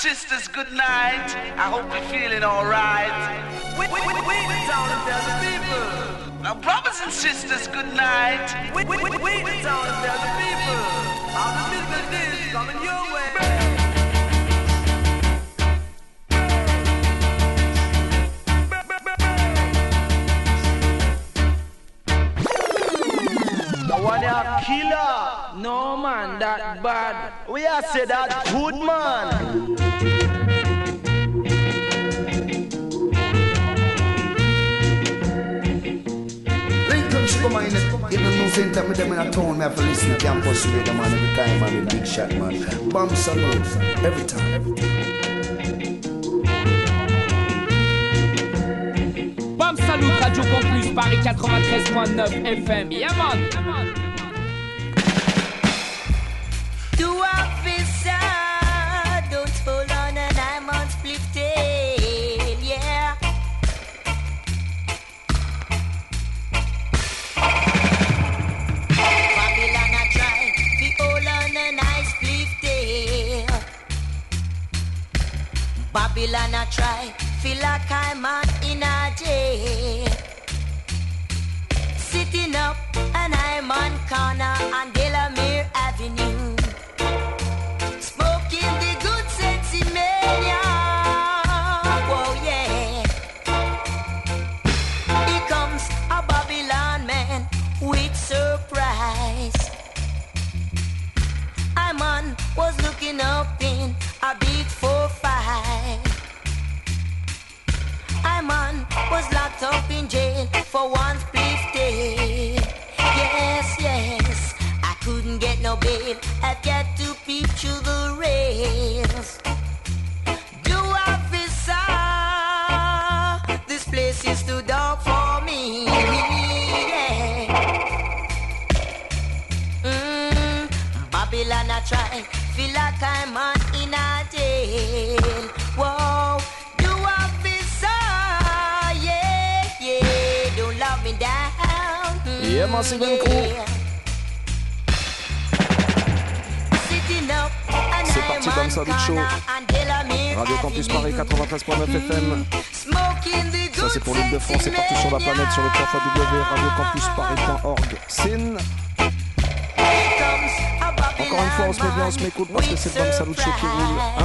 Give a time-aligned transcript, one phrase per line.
[0.00, 1.28] sisters, good night.
[1.60, 3.12] I hope you're feeling alright.
[3.76, 6.40] We, we the town and tell the people.
[6.40, 8.48] Now, brothers and sisters, good night.
[8.74, 10.80] We, we the town and tell the people.
[11.36, 13.28] All the business is coming your way.
[24.02, 25.39] one killer.
[25.60, 27.32] No man, that bad.
[27.46, 29.76] We are say that good man.
[37.42, 40.10] Come on, in the news center, me them in a town, me have to listen
[40.10, 42.88] to campus radio, man, every time, man, big shot, man.
[42.90, 43.66] Bomb salute,
[44.04, 44.90] every time, every time.
[49.56, 52.86] Bam Salut, Radio Campus, Paris 93.9 FM.
[52.90, 53.50] Yeah, man.
[53.50, 53.99] To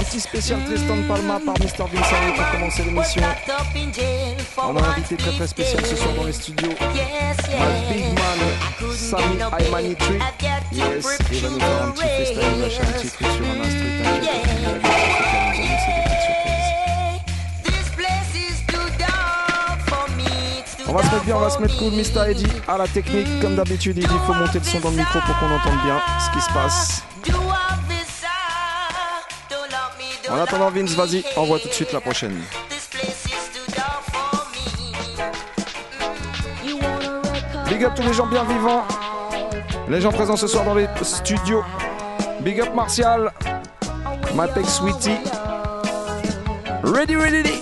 [0.05, 1.85] petit spécial Tristan Palma par Mr.
[1.91, 3.21] Vincent pour commencer l'émission.
[4.57, 6.69] On a un invité très très spécial ce soir dans les studios.
[6.69, 8.03] My big
[9.71, 10.21] man, Trick.
[10.71, 14.05] Yes, il va nous faire un petit il va lâcher un petit truc sur faire.
[20.87, 22.29] On va se mettre bien, on va se mettre cool, Mr.
[22.29, 23.27] Eddie à la technique.
[23.41, 26.31] Comme d'habitude, il faut monter le son dans le micro pour qu'on entende bien ce
[26.31, 27.03] qui se passe.
[30.29, 32.41] En attendant, Vince, vas-y, envoie tout de suite la prochaine.
[37.69, 38.85] Big up tous les gens bien vivants,
[39.89, 41.63] les gens présents ce soir dans les studios.
[42.41, 43.31] Big up Martial,
[44.33, 45.17] my peg sweetie.
[46.83, 47.59] Ready, ready, ready.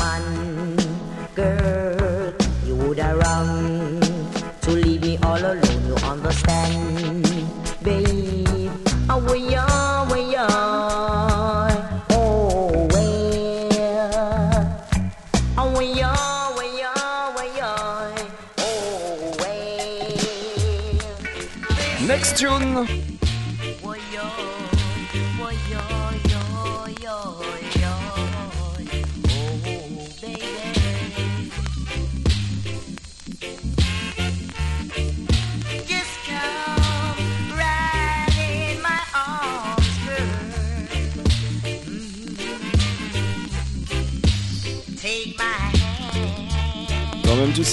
[0.00, 0.55] มัน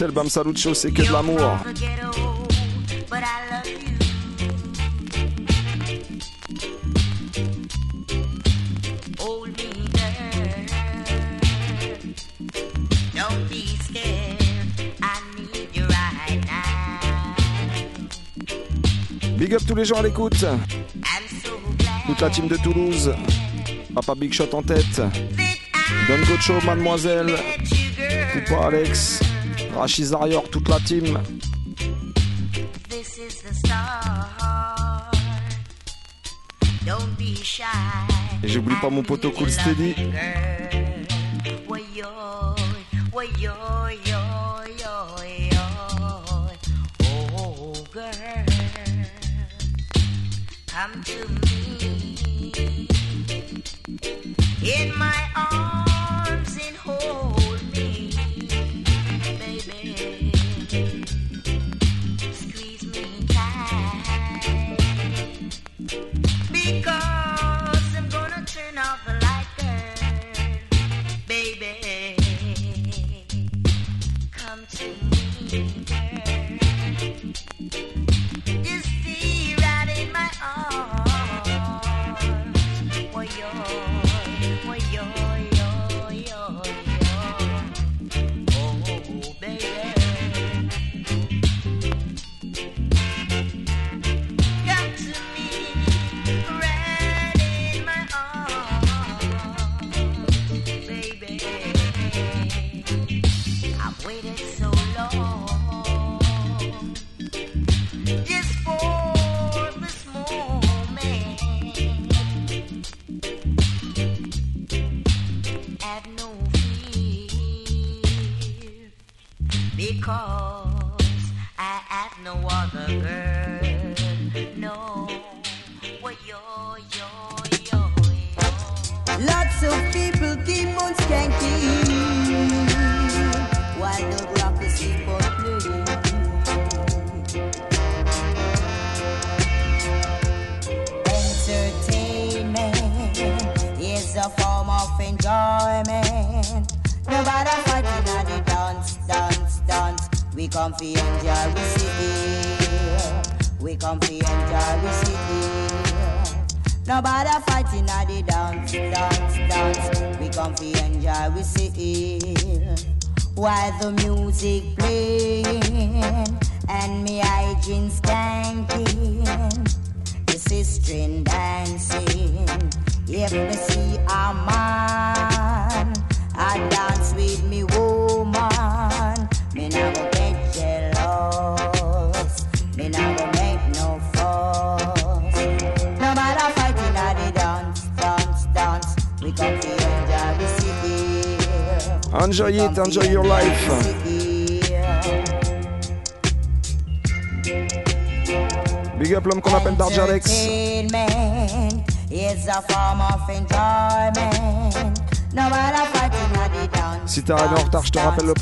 [0.01, 1.39] Bam Salucho, c'est que de l'amour.
[19.37, 20.43] Big up tous les gens à l'écoute.
[22.07, 23.13] Toute la team de Toulouse.
[23.93, 25.01] Papa Big Shot en tête.
[26.07, 27.35] Don Gocho, mademoiselle.
[28.33, 29.22] Poupa Alex.
[29.75, 31.17] Rachid Zarior, toute la team.
[38.43, 39.95] Et j'oublie pas mon poteau Cool Steady.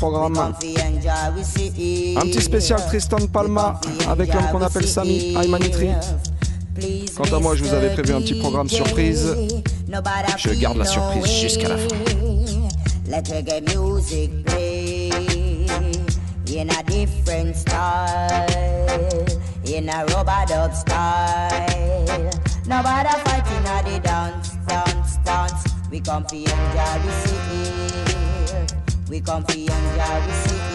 [0.02, 0.36] Programme.
[0.36, 5.90] Un petit spécial Tristan Palma avec l'homme qu'on appelle Sami Aymanitri.
[7.16, 9.36] Quant à moi, je vous avais prévu un petit programme surprise.
[10.38, 11.86] Je garde la surprise jusqu'à la fin.
[13.08, 15.10] Let reggae music play
[16.48, 18.46] in a different style,
[19.66, 22.30] in a rubber dub style.
[22.66, 25.64] Nobody fighting at the dance, dance, dance.
[25.90, 28.11] We come for enjoy, we see
[29.12, 30.71] We come for enjoy, we see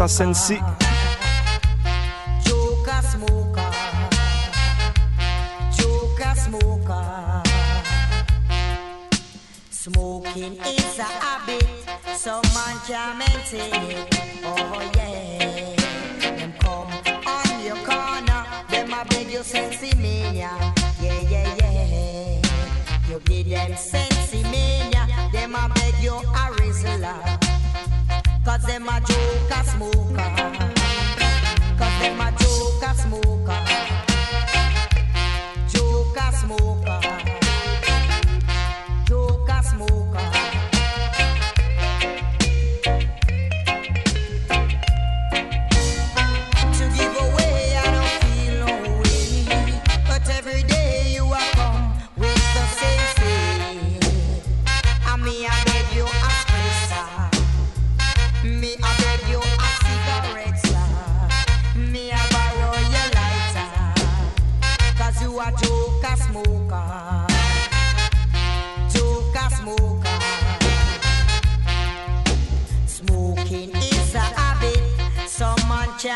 [0.00, 0.79] Massista Sensi.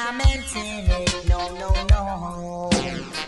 [0.04, 1.28] Can't maintain it.
[1.28, 2.70] No, no, no.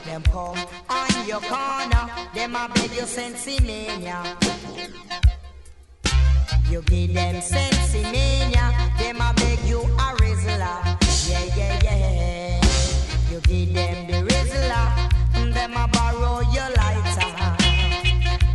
[0.04, 2.06] Them come on your corner.
[2.34, 4.22] Them a beg you sensi mania.
[6.68, 8.64] You give them sensi mania.
[8.98, 10.78] Them a beg you a rizzler.
[11.28, 12.60] Yeah, yeah, yeah.
[13.30, 14.86] You give them the rizzler.
[15.54, 17.30] Them a borrow your lighter.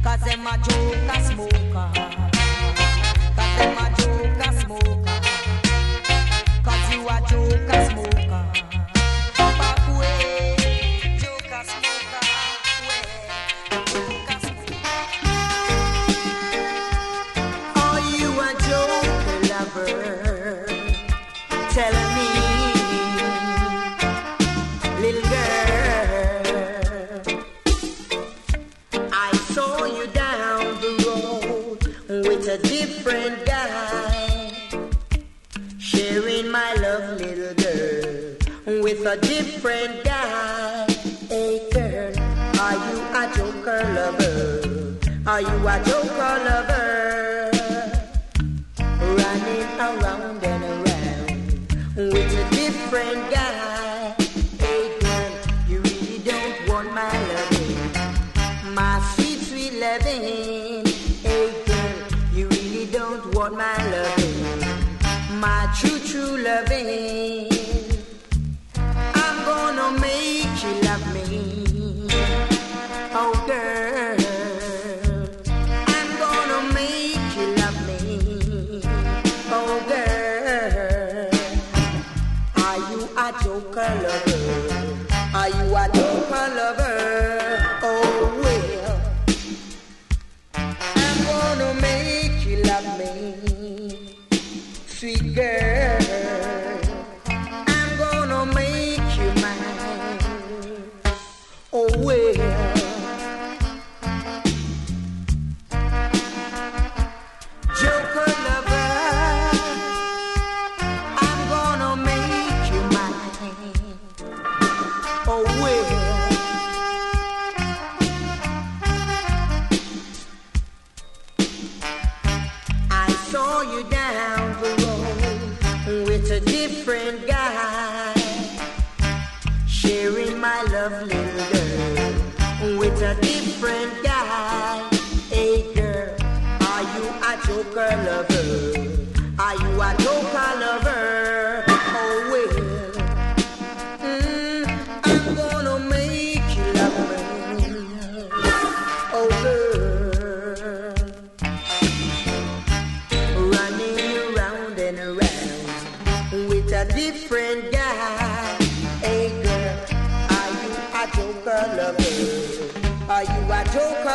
[0.03, 1.87] Cause them a joker smoker.
[3.37, 5.19] Cause them a joker smoker.
[6.63, 8.10] Cause you a joker smoker.
[39.63, 40.00] A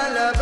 [0.07, 0.36] Original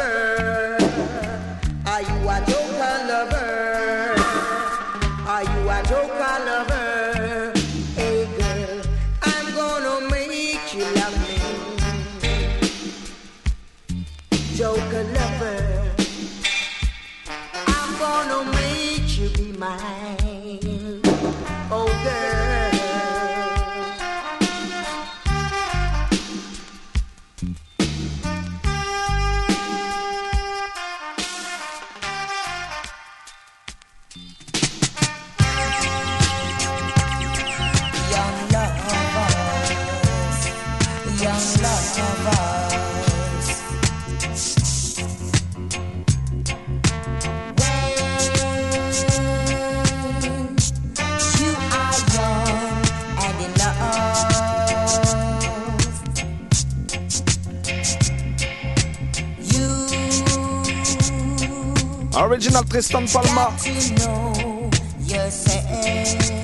[62.74, 63.54] Triston Palmer.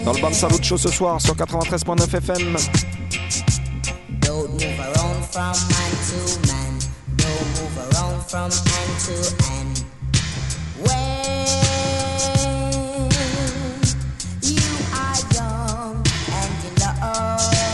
[0.04, 2.56] Dans le Bam Salut Show ce soir sur 93.9 FM.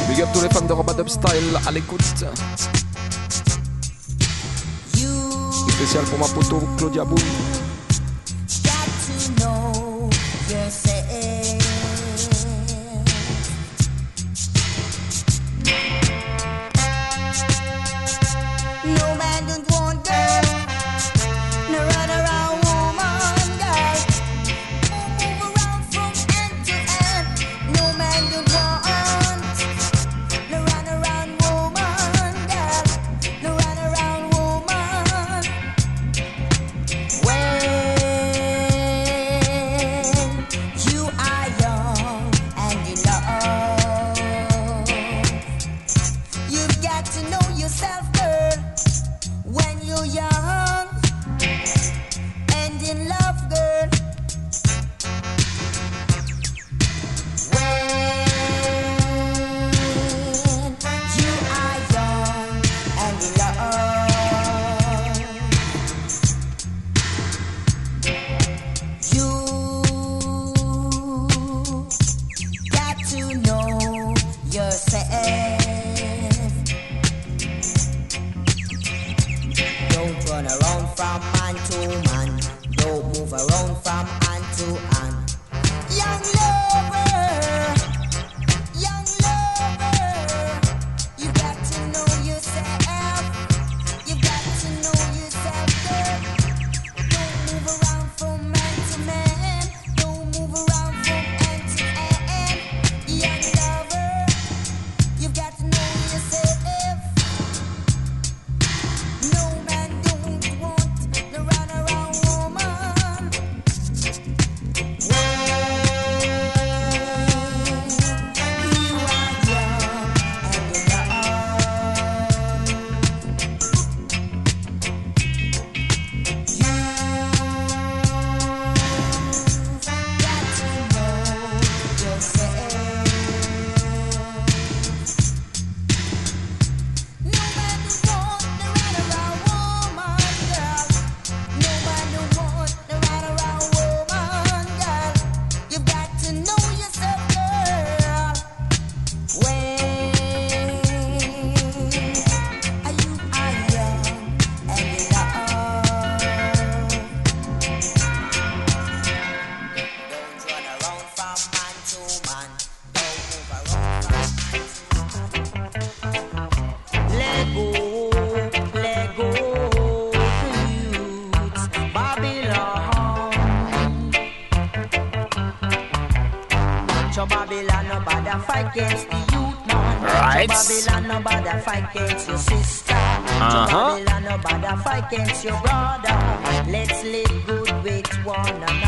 [0.08, 2.00] Big up tous les fans de Robot Style à l'écoute.
[5.68, 7.18] Spécial pour ma poteau Claudia Boom.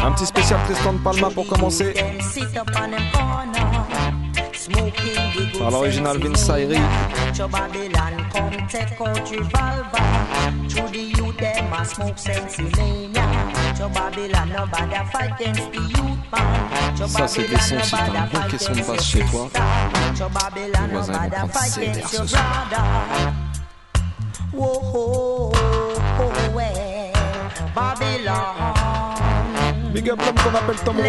[0.02, 1.94] Un petit spécial Triston Palmer pour commencer.
[2.20, 3.68] Sit up on them corner.
[5.58, 6.80] Par l'original Vince Irie.
[7.38, 10.02] Babylon come take out revolver.
[10.68, 13.22] To the youth them a smoke sense mania.
[13.76, 17.08] To Babylon no bother fight against the youth man.
[17.08, 19.48] Ça c'est des sons si t'as un bon caisson de basse chez toi.
[20.18, 22.26] To Babylon no bother fight against your
[29.98, 31.08] Big up l'homme qu'on appelle Tom Boy.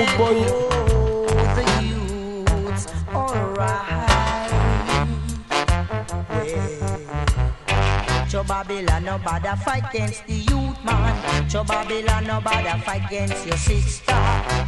[8.47, 11.49] Babylon, no bother fight against the youth man.
[11.49, 14.15] Cho Babylon, no bother fight against your sister.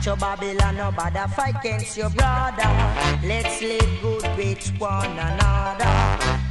[0.03, 2.69] Cho Babylon, no bother fight against your brother.
[3.25, 5.85] Let's live good with one another.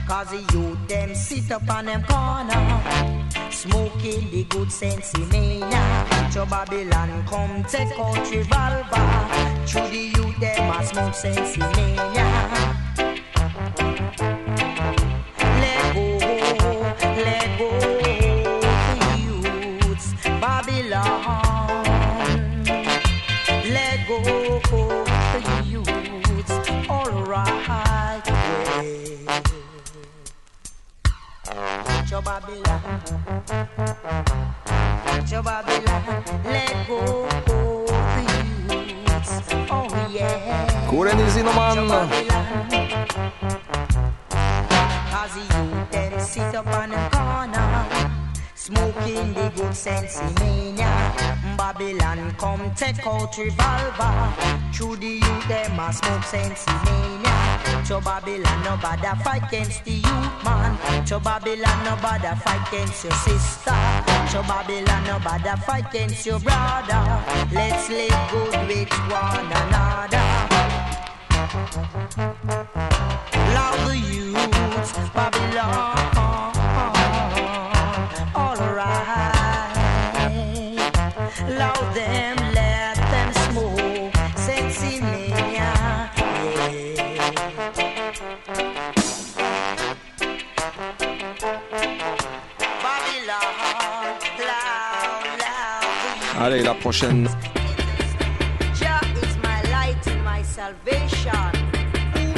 [0.09, 3.20] Cause the youth them sit up on them corner.
[3.51, 6.07] Smoking the good sense mania.
[6.33, 9.67] Cho Babylon come take out revolver.
[9.67, 12.70] Through the youth them a smoke sense mania.
[35.31, 38.25] Cho Babylon, let go, the
[38.89, 39.31] youths,
[39.71, 40.89] oh yeah.
[40.91, 41.89] Cool and easy no man.
[45.09, 47.87] Cause the youth them sit up on the corner
[48.57, 50.91] Smoking the good sense mania.
[51.57, 54.35] Babylon come take out revolver.
[54.75, 57.85] Through the youth them a smoke sense mania.
[57.87, 61.05] To Babylon no bother fight against the youth man.
[61.07, 63.90] To Babylon no bother fight against your sister
[64.31, 67.03] To Babylon no bother fight against your brother
[67.53, 70.21] Let's live good with one another
[73.55, 76.00] Love the youths, Babylon.
[96.81, 97.29] Prochaine.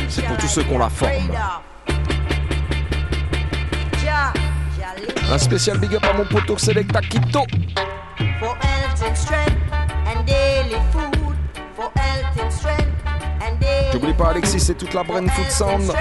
[0.09, 1.11] C'est pour tous ceux qui ont la forme.
[5.33, 7.45] Un spécial big up à mon poteau Selecta Quito.
[8.43, 9.57] for health and strength
[10.07, 11.37] and daily food.
[11.77, 12.91] For health and strength
[13.41, 15.93] and daily J'oublie pas Alexis et toute la Brain Food Sound.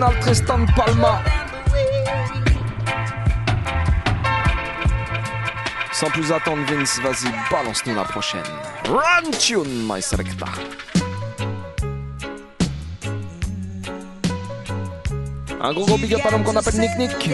[0.00, 1.22] Original Tristan Palma.
[5.92, 8.40] Sans plus attendre, Vince, vas-y, balance-nous la prochaine.
[8.88, 10.46] Run tune, my selecta.
[15.60, 17.30] Un gros gros big up à l'homme qu'on appelle Nick Nick.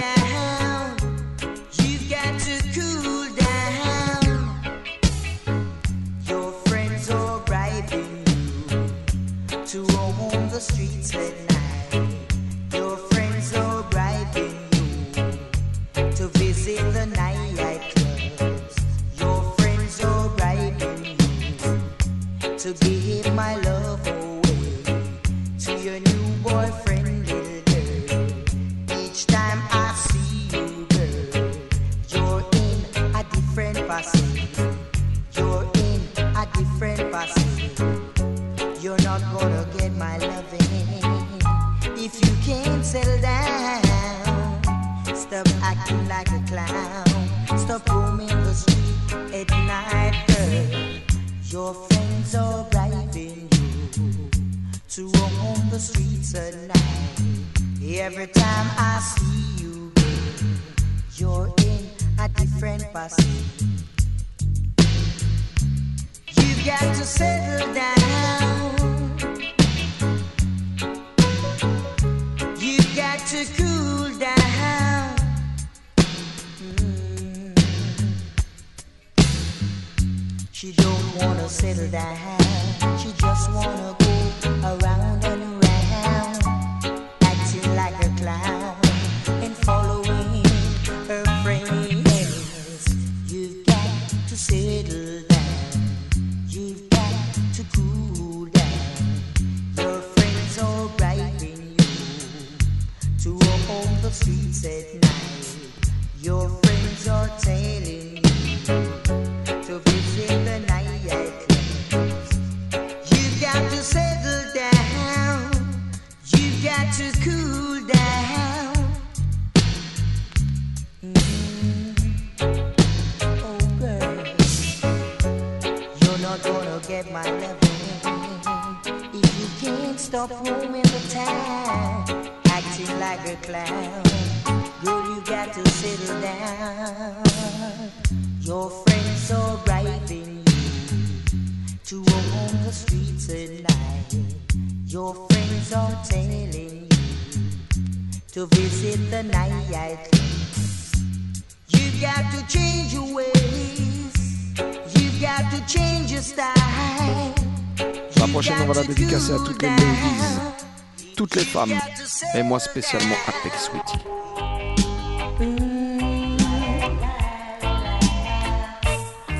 [162.34, 163.98] Et moi spécialement Apex Sweetie.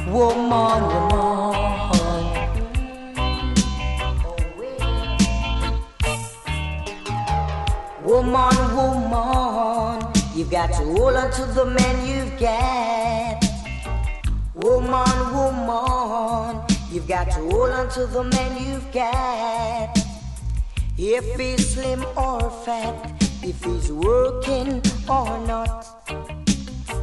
[0.09, 1.37] Woman, woman.
[8.05, 13.45] Woman, woman, you've got to hold on to the man you've got.
[14.55, 19.95] Woman, woman, you've got to hold on to the man you've got.
[20.97, 25.85] If he's slim or fat, if he's working or not.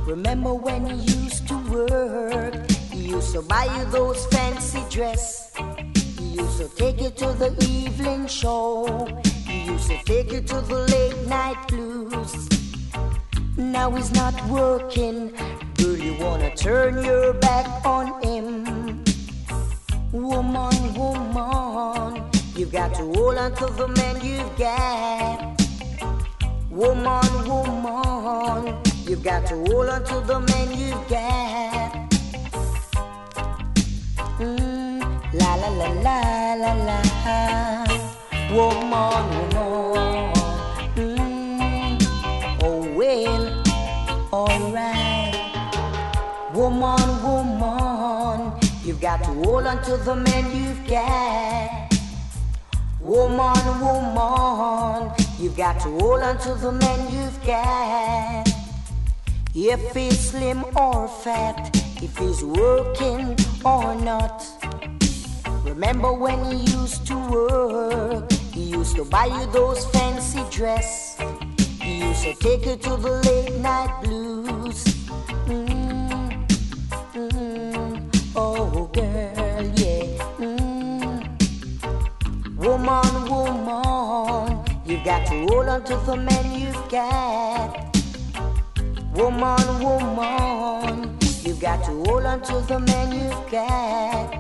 [0.08, 2.56] Remember when he used to work?
[2.92, 5.54] He used to buy you those fancy dress.
[6.18, 9.08] He used to take you to the evening show.
[9.46, 12.50] He used to take you to the late night blues.
[13.58, 15.34] Now he's not working.
[15.76, 18.33] Do you wanna turn your back on him?
[20.14, 22.24] Woman, woman.
[22.56, 25.60] You've got to hold on to the man you've got.
[26.70, 32.12] Woman, woman, you've got to hold on to the man you've got.
[34.38, 35.02] Mm,
[35.34, 37.02] la la la la la la.
[38.54, 39.93] Woman, woman.
[48.94, 51.92] You've got to hold on to the man you've got.
[53.02, 58.48] Woman, woman, you've got to hold on to the man you've got.
[59.56, 64.46] If he's slim or fat, if he's working or not.
[65.64, 68.32] Remember when he used to work?
[68.54, 71.18] He used to buy you those fancy dress.
[71.82, 75.03] He used to take you to the late night blues.
[78.36, 80.06] Oh, girl, yeah.
[80.40, 81.28] Mm.
[82.58, 87.96] Woman, woman, you've got to hold on to the man you've got.
[89.16, 94.34] Woman, woman, you've got to hold on to the man you've got.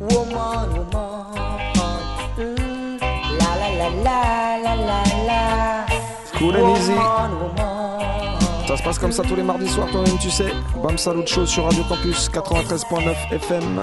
[0.00, 1.34] Woman, woman,
[2.36, 3.00] mm,
[3.40, 5.86] la la la la la la la.
[6.34, 6.92] Cool and easy.
[6.92, 8.03] Woman, woman.
[8.74, 10.50] Ça se passe comme ça tous les mardis soirs, toi-même tu sais.
[10.82, 13.80] Bam Salut Show sur Radio Campus 93.9 FM.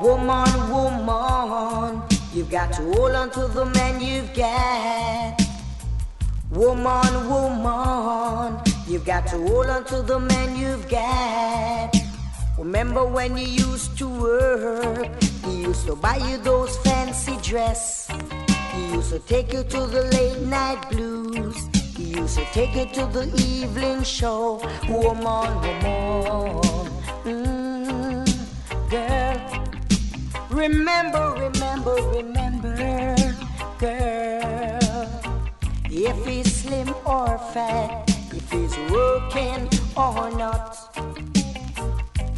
[0.00, 2.00] Woman, woman,
[2.32, 5.36] you've got to hold on to the man you've got.
[6.52, 11.90] Woman, woman, you've got to hold on to the man you've got.
[12.56, 15.08] Remember when you used to work?
[15.44, 18.06] He used to buy you those fancy dress.
[18.76, 21.73] He used to take you to the late night blues.
[22.14, 24.60] Used to take it to the evening show.
[24.88, 26.62] Woman, woman,
[27.24, 28.24] mm,
[28.88, 29.36] girl.
[30.48, 33.16] Remember, remember, remember,
[33.78, 35.10] girl.
[35.90, 40.96] If he's slim or fat, if he's working or not.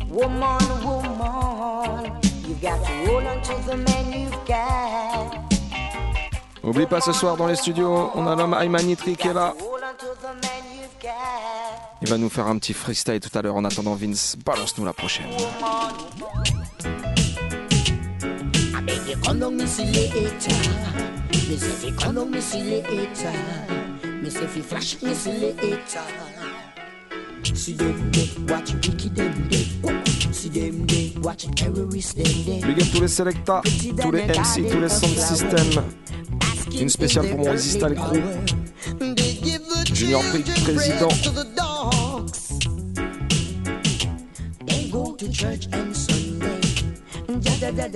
[0.08, 5.55] Woman, woman, you got to hold on to the man you've got.
[6.66, 9.54] Oublie pas ce soir dans les studios, on a l'homme Imanytree qui est là.
[9.56, 11.10] Hold on to the man you've got.
[12.02, 13.54] Il va nous faire un petit freestyle tout à l'heure.
[13.54, 15.26] En attendant, Vince, balance-nous la prochaine.
[18.74, 20.56] I beg you, come down, Missy later.
[21.48, 23.32] Me say, fi come down, Missy later.
[24.20, 26.02] Me say, fi flash, Missy later.
[27.54, 29.68] See them day, watch wicked them day.
[30.32, 32.60] See them day, watch terrorists them day.
[32.66, 33.62] Big up tous les selecta,
[34.02, 35.84] tous les MC, tous les sound systems.
[36.80, 38.20] Une spéciale pour mon Resistal Crew.
[39.92, 41.08] Junior Prix, président.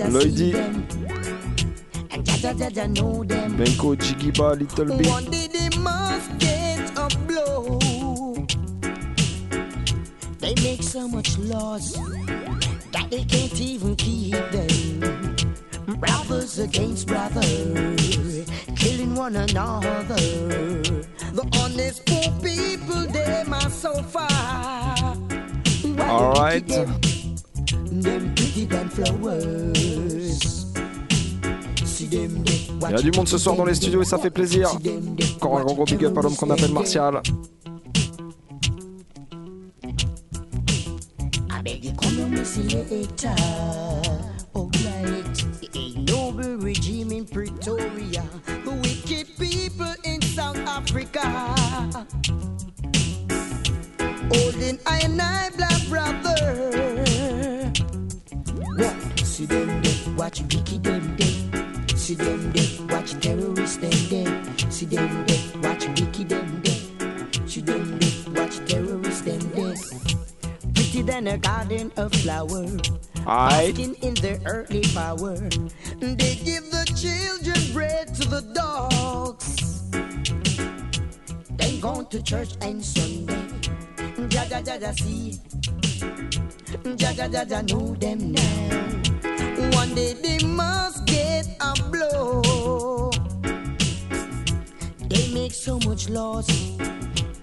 [0.09, 0.53] Lloydy.
[3.57, 4.85] Benko, Jigiba, Little
[7.27, 8.33] blow.
[10.39, 11.93] They make so much laws
[12.91, 15.35] that they can't even keep them.
[15.99, 20.15] Brothers against brothers, killing one another.
[21.33, 25.15] The honest poor people, they must so far.
[25.99, 26.67] All right.
[26.67, 30.65] Them pretty flowers?
[31.99, 34.69] Il y a du monde ce soir dans les studios et ça fait plaisir.
[35.35, 37.21] Encore un grand gros big up à l'homme qu'on appelle Martial.
[41.49, 43.35] I beg you come and see later.
[46.11, 51.21] Noble regime in Pretoria, the wicked people in South Africa.
[54.29, 57.01] Holding I and I, black brother.
[58.75, 59.19] What?
[59.19, 61.97] See them dead, watch wicked them dead.
[61.97, 64.71] See them dead, watch terrorists them dead.
[64.71, 67.49] See them dead, watch wicked them dead.
[67.49, 69.77] See them dead, watch terrorists them dead
[70.91, 72.81] pretty than a garden of flowers.
[73.25, 73.75] Aight.
[73.75, 75.37] Basking in their early power.
[75.99, 79.89] They give the children bread to the dogs.
[81.57, 83.41] They go to church on Sunday.
[84.29, 85.39] Jaja Jaja see.
[86.97, 89.77] Jaja Jaja know them now.
[89.77, 93.11] One day they must get a blow.
[95.09, 96.47] They make so much laws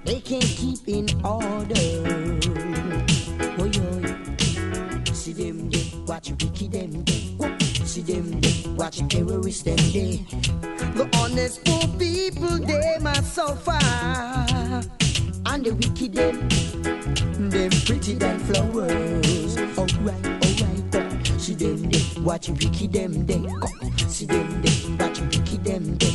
[0.04, 2.87] they can't keep in order.
[5.28, 7.36] See them day, watch wicked them day.
[7.84, 10.24] See them day, watch terrorists them day.
[10.96, 13.78] The honest poor people they must suffer,
[15.44, 16.48] and the wicked them,
[17.50, 19.58] them pretty than flowers.
[19.76, 21.38] Alright, alright.
[21.38, 23.44] See them day, watch wicked them day.
[24.08, 26.14] See them day, watch wicked them day.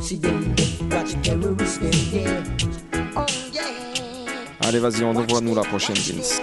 [0.00, 2.42] See them day, watch terrorists them day.
[3.14, 4.66] Oh yeah.
[4.66, 6.42] Allez, vas-y, on envoie nous la prochaine, Vince.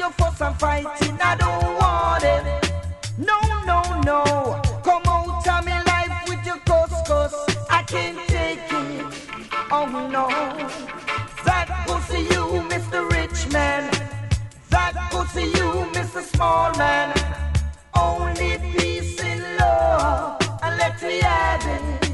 [0.00, 2.72] your fuss and fighting, I don't want it.
[3.18, 3.38] No,
[3.70, 3.80] no,
[4.10, 4.22] no.
[4.82, 7.34] Come on, tell me life with your cuss, cuss.
[7.68, 9.04] I can't take it.
[9.70, 9.84] Oh
[10.16, 10.26] no.
[11.44, 12.42] That goes to you,
[12.72, 12.98] Mr.
[13.12, 13.82] Rich Man.
[14.70, 16.22] That goes to you, Mr.
[16.22, 17.08] Small Man.
[17.94, 22.10] Only peace and love, and let me add it.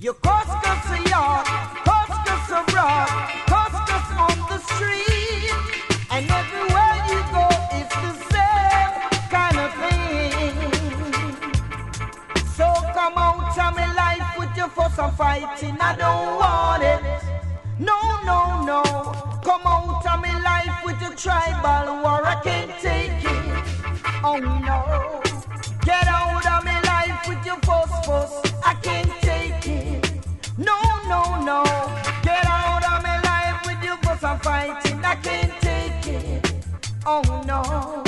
[0.00, 1.46] You cost us a yard,
[1.90, 3.08] cost us a broad,
[3.46, 5.07] cost us on the street,
[14.76, 15.76] with your fighting.
[15.80, 17.00] I don't want it.
[17.78, 18.82] No, no, no.
[19.42, 22.20] Come on, tell me life with your tribal war.
[22.24, 23.64] I can't take it.
[24.24, 25.20] Oh no.
[25.84, 28.52] Get out of me life with your fuss, fuss.
[28.64, 30.10] I can't take it.
[30.58, 31.64] No, no, no.
[32.22, 35.04] Get out of me life with your fuss and fighting.
[35.04, 36.52] I can't take it.
[37.06, 38.07] Oh no.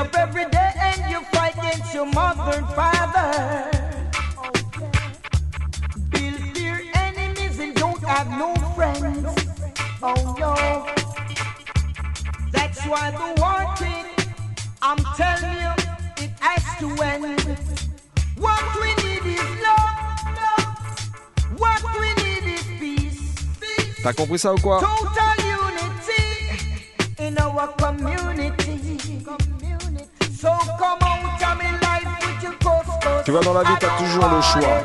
[0.00, 3.68] Up every day and you fight against your mother and father.
[6.08, 9.28] Build your enemies and don't have no friends.
[10.02, 10.54] Oh no.
[12.50, 14.06] That's why the war thing,
[14.80, 15.74] I'm telling you,
[16.24, 17.58] it has to end.
[18.38, 20.00] What we need is love.
[21.58, 23.34] What we need is peace.
[24.02, 26.22] T'as compris ça ou quoi Total unity
[27.18, 28.99] in our community.
[33.24, 34.82] Tu vois, dans la vie, t'as toujours le choix.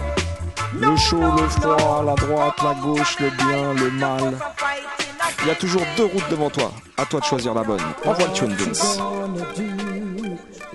[0.74, 4.38] Le chaud, le froid, la droite, la gauche, le bien, le mal.
[5.42, 6.72] Il y a toujours deux routes devant toi.
[6.98, 7.82] À toi de choisir la bonne.
[8.06, 9.00] Envoie le tune, Vince.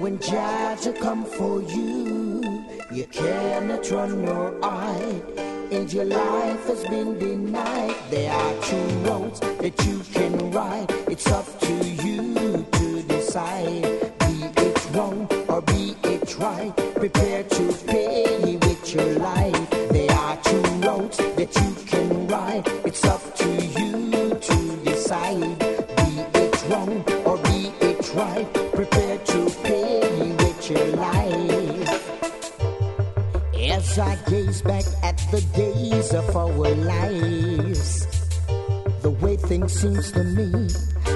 [0.00, 2.40] when Jaja come for you?
[2.90, 5.22] You cannot run nor hide,
[5.70, 7.94] and your life has been denied.
[8.10, 10.90] There are two roads that you can ride.
[11.08, 13.99] It's up to you to decide.
[15.66, 16.74] Be it right.
[16.94, 19.70] Prepare to pay with your life.
[19.70, 22.66] There are two roads that you can ride.
[22.84, 25.58] It's up to you to decide.
[25.98, 28.46] Be it wrong or be it right.
[28.74, 31.90] Prepare to pay with your life.
[33.54, 38.06] As I gaze back at the days of our lives,
[39.02, 40.68] the way things seems to me,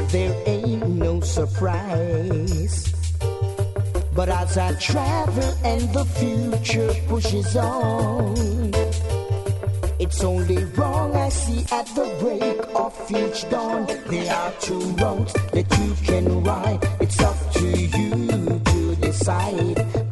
[0.08, 2.93] there ain't no surprise.
[4.14, 8.70] But as I travel and the future pushes on,
[9.98, 13.86] it's only wrong I see at the break of each dawn.
[14.06, 16.78] There are two roads that you can ride.
[17.00, 20.03] It's up to you to decide.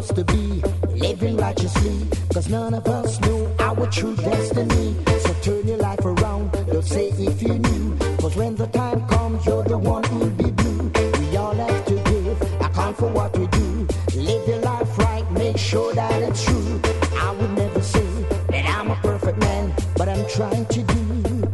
[0.00, 0.62] Us to be
[1.06, 1.98] living righteously?
[2.32, 4.96] Cause none of us know our true destiny.
[5.24, 7.96] So turn your life around, don't say if you knew.
[8.22, 10.90] Cause when the time comes, you're the one who'll be blue.
[11.20, 13.86] We all have to give account for what we do.
[14.14, 16.80] Live your life right, make sure that it's true.
[17.26, 18.08] I would never say
[18.52, 21.49] that I'm a perfect man, but I'm trying to do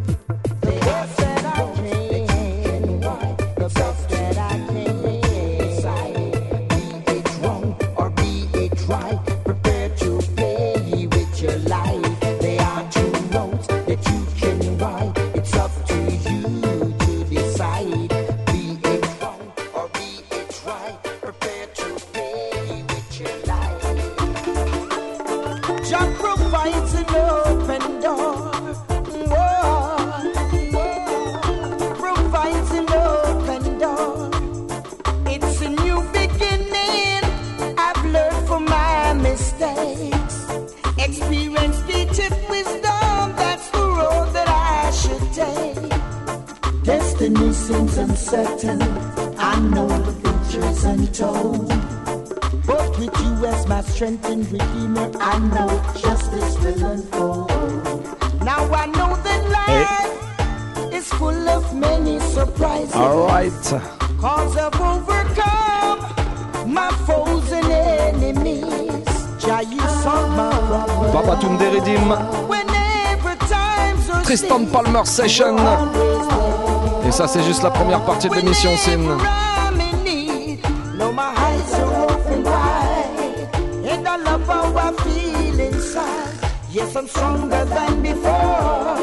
[75.04, 75.58] Triston still, Palmer Session.
[75.58, 77.08] always there.
[77.08, 78.98] Et ça, c'est juste la première partie de l'émission, Sin.
[78.98, 80.58] Whenever I'm in need,
[80.98, 83.48] no, my eyes are open wide.
[83.88, 86.50] And I love how I feel inside.
[86.72, 88.96] Yes, I'm stronger than before.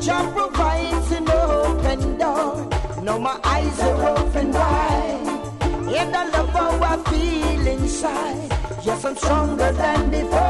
[0.00, 2.68] Jah provides an open door.
[3.02, 5.96] No, my eyes are open wide.
[5.96, 8.52] And I love how I feel inside.
[8.84, 10.45] Yes, I'm stronger than before.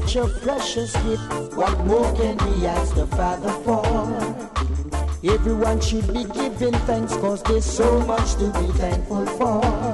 [0.00, 1.54] Such a precious gift.
[1.54, 3.84] What more can we ask the Father for?
[5.22, 9.91] Everyone should be giving thanks cause there's so much to be thankful for.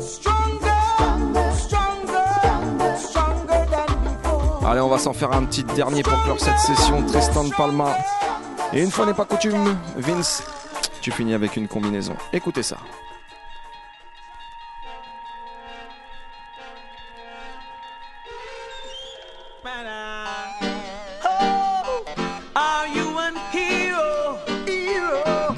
[0.00, 0.68] Stronger,
[2.98, 4.68] stronger than before.
[4.70, 7.02] Allez, on va s'en faire un petit dernier pour clore cette session.
[7.06, 7.96] Tristan Palma.
[8.72, 10.42] Et une fois n'est pas coutume, Vince,
[11.00, 12.14] tu finis avec une combinaison.
[12.32, 12.76] Écoutez ça.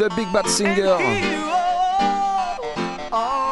[0.03, 0.99] The Big Bad Singer,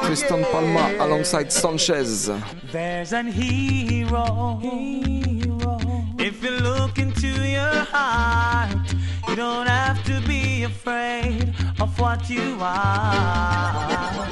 [0.03, 0.42] Triston.
[0.51, 2.28] Palmer alongside Sanchez.
[2.72, 4.59] There's an hero.
[4.61, 5.78] hero.
[6.18, 8.92] If you look into your heart,
[9.28, 14.26] you don't have to be afraid of what you are.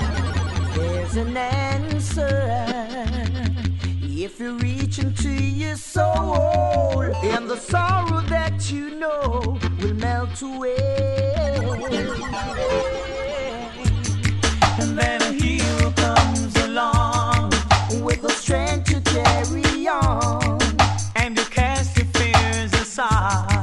[0.75, 3.07] There's an answer
[4.01, 10.77] if you reach into your soul, and the sorrow that you know will melt away.
[14.81, 17.53] And then a hero comes along,
[18.03, 20.59] With the strength to carry on,
[21.17, 23.58] and you cast your fears aside.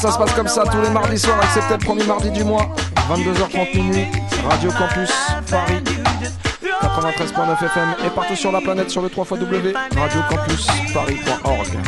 [0.00, 2.74] Ça se passe comme ça tous les mardis soirs, excepté le premier mardi du mois,
[3.10, 4.06] 22h30 minuit,
[4.48, 5.10] Radio Campus
[5.50, 5.82] Paris,
[6.82, 11.78] 93.9 FM et partout sur la planète sur le 3 W, radiocampusparis.org.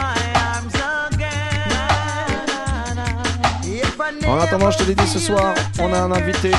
[3.64, 6.50] If I En attendant, je te l'ai dit ce soir, on a un invité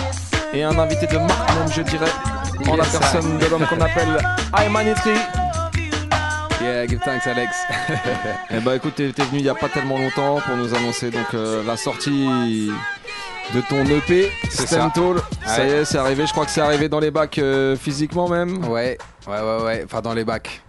[0.53, 2.11] et un invité de marque même, je dirais,
[2.67, 4.17] en la personne de l'homme qu'on appelle
[4.59, 5.11] Aymanitri.
[6.73, 7.55] Yeah, give thanks Alex.
[8.49, 11.33] Eh bah écoute, t'es venu il y a pas tellement longtemps pour nous annoncer donc
[11.35, 12.71] euh, la sortie
[13.53, 14.91] de ton EP, Stem ça.
[14.93, 15.17] Tall.
[15.45, 16.25] Ça y est, c'est arrivé.
[16.25, 18.65] Je crois que c'est arrivé dans les bacs euh, physiquement même.
[18.65, 18.97] ouais,
[19.27, 19.81] ouais, ouais, ouais.
[19.85, 20.61] Enfin, dans les bacs.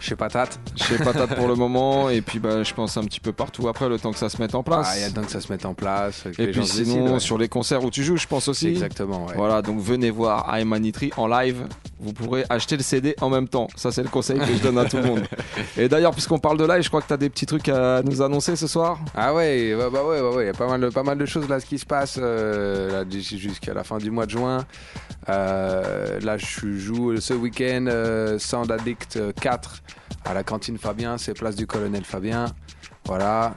[0.00, 0.58] Chez Patate.
[0.76, 3.88] Chez Patate pour le moment et puis bah je pense un petit peu partout après
[3.88, 4.88] le temps que ça se mette en place.
[4.90, 6.22] Ah, il y a le temps que ça se mette en place.
[6.22, 7.20] que et les puis gens sinon décident, ouais.
[7.20, 8.68] sur les concerts où tu joues, je pense aussi.
[8.68, 9.34] Exactement, ouais.
[9.36, 11.66] Voilà, donc venez voir Aymanitri en live.
[12.02, 13.68] Vous pourrez acheter le CD en même temps.
[13.76, 15.22] Ça, c'est le conseil que je donne à tout le monde.
[15.76, 18.02] Et d'ailleurs, puisqu'on parle de live, je crois que tu as des petits trucs à
[18.02, 18.98] nous annoncer ce soir.
[19.14, 21.18] Ah ouais, bah, bah ouais, ouais, ouais, il y a pas mal de, pas mal
[21.18, 24.64] de choses là ce qui se passe euh, jusqu'à la fin du mois de juin.
[25.28, 29.82] Euh, là, je joue ce week-end euh, Sound Addict euh, 4
[30.24, 32.46] à la cantine Fabien, c'est place du colonel Fabien.
[33.06, 33.54] Voilà.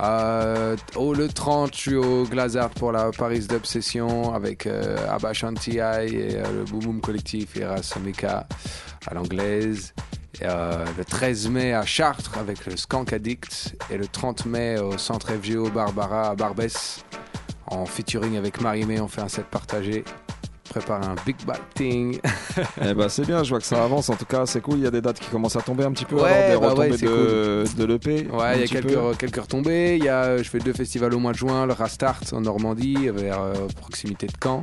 [0.00, 5.32] Euh, oh, le 30, je suis au Glazart pour la Paris d'Obsession avec euh, Abba
[5.32, 8.46] Shanti et euh, le Boom Boom Collectif et Rasomika
[9.06, 9.92] à l'anglaise.
[10.42, 14.96] euh, le 13 mai à Chartres avec le Skank Addict et le 30 mai au
[14.96, 17.04] Centre FGO Barbara à Barbès
[17.66, 19.00] en featuring avec Marie-Mé.
[19.00, 20.04] On fait un set partagé
[20.68, 22.18] prépare un big bad thing.
[22.82, 24.08] eh ben c'est bien, je vois que ça avance.
[24.08, 24.78] En tout cas, c'est cool.
[24.78, 26.16] Il y a des dates qui commencent à tomber un petit peu.
[26.16, 28.28] Ouais, alors, des bah retombées de, de l'EP.
[28.32, 29.96] Ouais, il y a quelques, quelques retombées.
[29.96, 33.08] Il y a, je fais deux festivals au mois de juin, le Rastart en Normandie,
[33.08, 34.62] vers euh, proximité de Caen.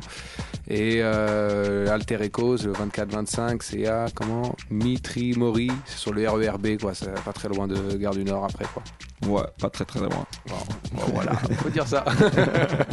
[0.68, 4.55] Et euh, Alter Ecos, le 24-25, c'est à comment?
[4.70, 6.93] Mitri Mori, c'est sur le RERB, quoi.
[6.95, 8.84] C'est pas très loin de Gare du Nord après, quoi.
[9.28, 10.26] Ouais, pas très très loin.
[10.49, 12.03] Bon, voilà, faut dire ça.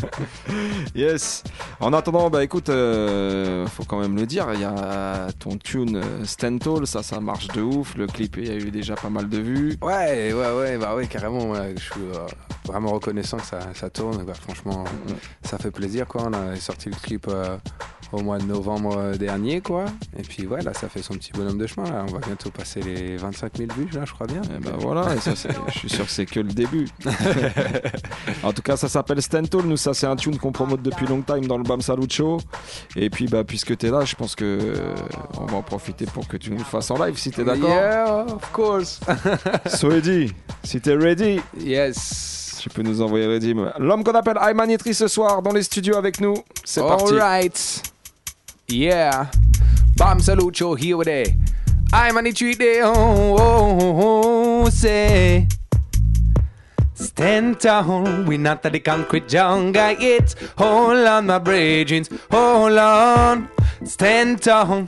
[0.95, 1.43] yes.
[1.81, 5.97] En attendant, bah écoute, euh, faut quand même le dire, il y a ton tune
[5.97, 7.97] euh, Stentall, ça, ça marche de ouf.
[7.97, 9.79] Le clip, il y a eu déjà pas mal de vues.
[9.83, 11.51] Ouais, ouais, ouais, bah ouais, carrément.
[11.51, 12.27] ouais, je suis euh,
[12.65, 14.25] vraiment reconnaissant que ça, ça tourne.
[14.25, 14.85] Bah, franchement,
[15.43, 16.29] ça fait plaisir, quoi.
[16.29, 17.57] On a sorti le clip euh,
[18.13, 19.87] au mois de novembre euh, dernier, quoi.
[20.19, 21.91] Et puis, ouais, là, ça fait son petit bonhomme de chemin.
[21.91, 22.05] Là.
[22.07, 24.43] On va bientôt passer les 25 000 vues, là, je crois bien.
[24.43, 26.89] Et voilà, et ça, c'est- je suis sûr que c'est que le début.
[28.43, 29.63] en tout cas, ça s'appelle Stentall.
[29.65, 32.39] Nous, ça, c'est un tune qu'on promote depuis long time dans le Bam Salut Show.
[32.97, 34.95] Et puis, bah, puisque t'es là, je pense que euh,
[35.41, 37.71] on va en profiter pour que tu nous le fasses en live si t'es d'accord.
[37.71, 39.01] Yeah, of course.
[39.67, 40.33] So, Eddie,
[40.65, 42.42] si t'es ready, yes.
[42.63, 43.55] Tu peux nous envoyer ready.
[43.79, 46.35] L'homme qu'on appelle Ayman Yetri ce soir dans les studios avec nous.
[46.65, 47.15] C'est parti.
[47.15, 47.83] Alright.
[48.69, 49.27] Yeah.
[49.97, 52.81] Bam salute show here the treat day.
[52.85, 55.49] Oh, oh, oh, oh, say.
[56.95, 60.35] Stand down, we not at the concrete jungle yet.
[60.57, 63.49] Hold on, my brethren, hold on.
[63.85, 64.87] Stand down,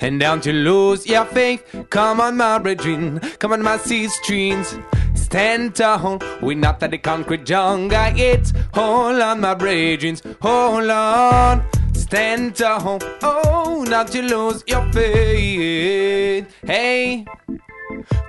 [0.00, 1.62] and down to lose your faith.
[1.90, 4.76] Come on, my brethren, come on, my sea streams.
[5.14, 8.52] Stand tall, we not at the concrete jungle yet.
[8.74, 11.64] Hold on, my brethren, hold on.
[11.94, 16.46] Stand tall, oh, not to lose your faith.
[16.64, 17.24] Hey.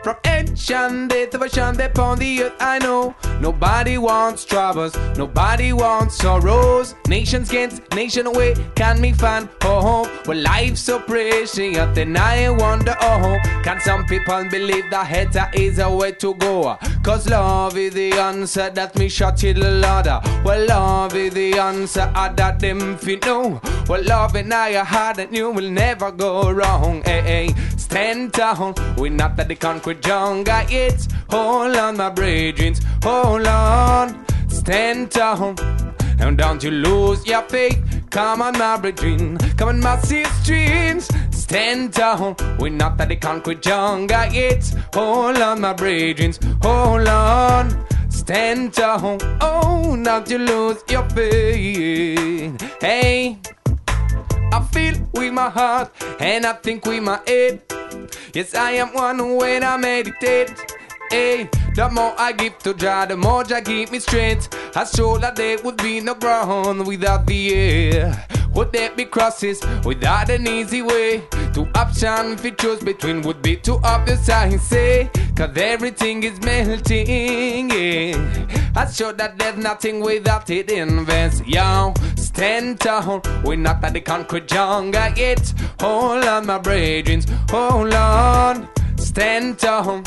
[0.03, 6.17] From ancient day to version upon the earth, I know nobody wants troubles, nobody wants
[6.17, 6.95] sorrows.
[7.07, 10.27] Nations against nation away can me find a hope.
[10.27, 11.55] Well, life's so precious,
[11.95, 16.77] then I wonder, oh, can some people believe that hater is a way to go?
[17.03, 20.19] Cause love is the answer that me shot to the ladder.
[20.43, 23.61] Well, love is the answer I that them fi know.
[23.87, 27.03] Well, love in your heart and you will never go wrong.
[27.05, 31.07] Hey, hey, stand down, we're not at the concrete jungle yet.
[31.29, 32.73] Hold on, my brethren,
[33.03, 35.55] hold on, stand down.
[36.19, 37.79] And don't you lose your faith.
[38.09, 39.37] Come on, my brethren.
[39.57, 41.09] Come on, my sisters.
[41.29, 42.35] Stand down.
[42.57, 44.63] We're not at the concrete jungle yet.
[44.93, 46.33] Hold on, my brethren.
[46.63, 47.85] Hold on.
[48.09, 49.19] Stand down.
[49.41, 52.61] Oh, not you lose your faith.
[52.79, 53.37] Hey.
[54.53, 57.61] I feel with my heart and I think with my head.
[58.33, 60.53] Yes, I am one when I meditate.
[61.09, 64.49] Hey, the more I give to Jah, the more Jah keep me strength.
[64.75, 68.25] I show that there would be no ground without the air.
[68.55, 71.27] Would there be crosses without an easy way?
[71.53, 75.09] Two options if you choose between would be too obvious, I say.
[75.35, 78.71] Cause everything is melting, yeah.
[78.73, 81.93] I show that there's nothing without it in invest, yo.
[82.15, 85.53] Stand tall, we're not at the concrete jungle yet.
[85.81, 88.69] Hold on, my brethren, hold on.
[88.97, 90.01] Stand tall.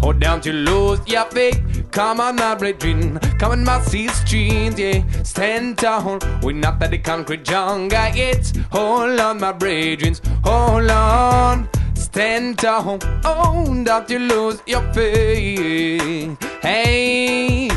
[0.00, 1.60] Hold down to lose your faith.
[1.90, 3.18] Come on, my brethren.
[3.38, 5.02] Come on, my sisters, yeah.
[5.22, 6.18] Stand tall.
[6.42, 8.52] We're not at the concrete jungle yet.
[8.72, 10.14] Hold on, my brethren.
[10.44, 11.68] Hold on.
[11.94, 12.98] Stand tall.
[13.24, 16.42] Oh, don't you lose your faith.
[16.62, 17.68] Hey.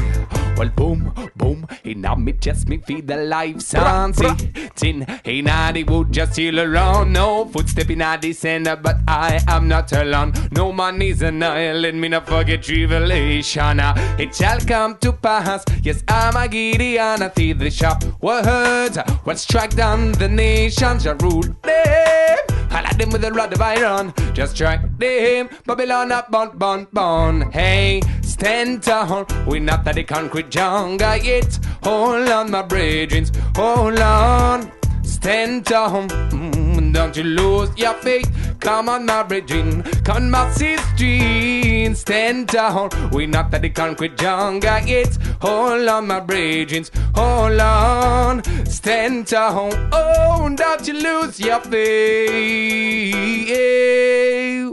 [0.55, 4.15] Well, boom, boom, he on me chest, me feed the life sound.
[4.15, 4.29] See
[4.75, 7.11] Tin, in the wood, just still around.
[7.11, 10.33] No footstep in a descender, but I am not alone.
[10.51, 13.79] No man is an island, me not forget revelation.
[13.81, 15.65] Ah, It shall come to pass.
[15.81, 18.97] Yes, I'm a Gideon, I see the sharp words.
[19.23, 22.37] What strike down the nations, I rule them.
[22.69, 24.13] I like them with a rod of iron.
[24.33, 25.47] Just strike them.
[25.67, 27.51] Babylon up, bun, bun, bun.
[27.51, 29.27] Hey, stand tall.
[29.45, 31.59] We're not at the concrete jungle yet.
[31.83, 33.25] Hold on, my brethren.
[33.55, 34.71] Hold on.
[35.03, 36.07] Stand tall.
[36.07, 38.29] Mm, don't you lose your faith.
[38.59, 39.83] Come on, my brethren.
[40.03, 41.99] Come my sisters.
[41.99, 42.89] Stand tall.
[43.11, 45.17] We're not at the concrete jungle yet.
[45.41, 46.85] Hold on, my brethren.
[47.15, 48.43] Hold on.
[48.65, 49.71] Stand tall.
[49.91, 53.13] Oh, don't you lose your faith.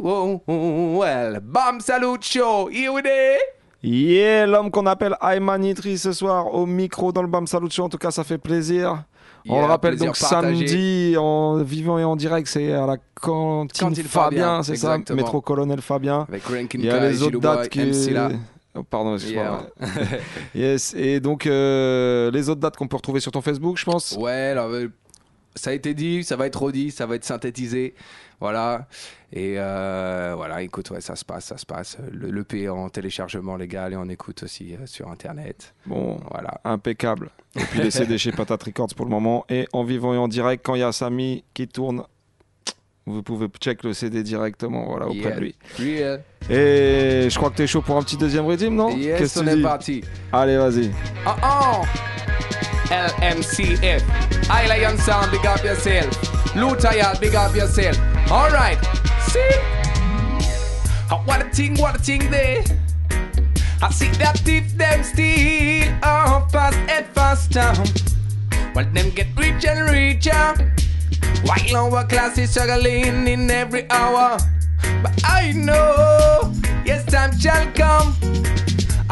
[0.00, 2.66] Whoa, well, Bam Salute show.
[2.68, 3.38] Here we there.
[3.82, 7.68] Yeah, l'homme qu'on appelle Ayman Itri ce soir au micro dans le Bam Salut.
[7.78, 9.04] En tout cas, ça fait plaisir.
[9.48, 10.66] On le rappelle donc partagé.
[10.66, 14.98] samedi en vivant et en direct, c'est à la cantine, Cantine Fabien, Fabien, c'est ça,
[15.14, 16.26] métro Colonel Fabien.
[16.28, 16.42] Avec
[16.74, 17.80] Il y a les autres dates qui.
[18.76, 19.66] Oh, pardon, excuse-moi.
[19.80, 19.98] Yeah.
[20.54, 24.16] yes, et donc euh, les autres dates qu'on peut retrouver sur ton Facebook, je pense?
[24.16, 24.86] Ouais, alors euh,
[25.54, 27.94] ça a été dit, ça va être redit, ça va être synthétisé.
[28.40, 28.86] Voilà.
[29.32, 31.98] Et euh, voilà, écoute, ouais, ça se passe, ça se passe.
[32.10, 35.74] Le, le P en téléchargement légal et en écoute aussi euh, sur Internet.
[35.86, 36.60] Bon, Voilà.
[36.64, 37.30] impeccable.
[37.56, 39.44] Et puis les CD chez Patate Records pour le moment.
[39.50, 42.02] Et en vivant et en direct, quand il y a Samy qui tourne,
[43.06, 45.34] vous pouvez check le CD directement voilà, auprès Yeah.
[45.34, 45.54] de lui.
[46.48, 48.96] Et je crois que t'es chaud pour un petit deuxième rythme, non?
[48.96, 50.02] Yes, on est parti.
[50.32, 50.90] Allez, vas-y.
[51.26, 52.29] Oh oh.
[52.90, 54.02] LMCF.
[54.50, 56.10] I Lion Sound, big up yourself.
[56.54, 57.96] Lutayard, big up yourself.
[58.30, 58.78] Alright.
[59.28, 59.48] See?
[61.12, 62.64] Oh, what a thing, what a thing there.
[63.82, 67.72] I see that thief them steal oh, fast and faster.
[68.74, 70.72] Well, them get rich and richer.
[71.44, 74.38] While lower class is struggling in every hour.
[75.02, 76.52] But I know,
[76.84, 78.14] yes, time shall come.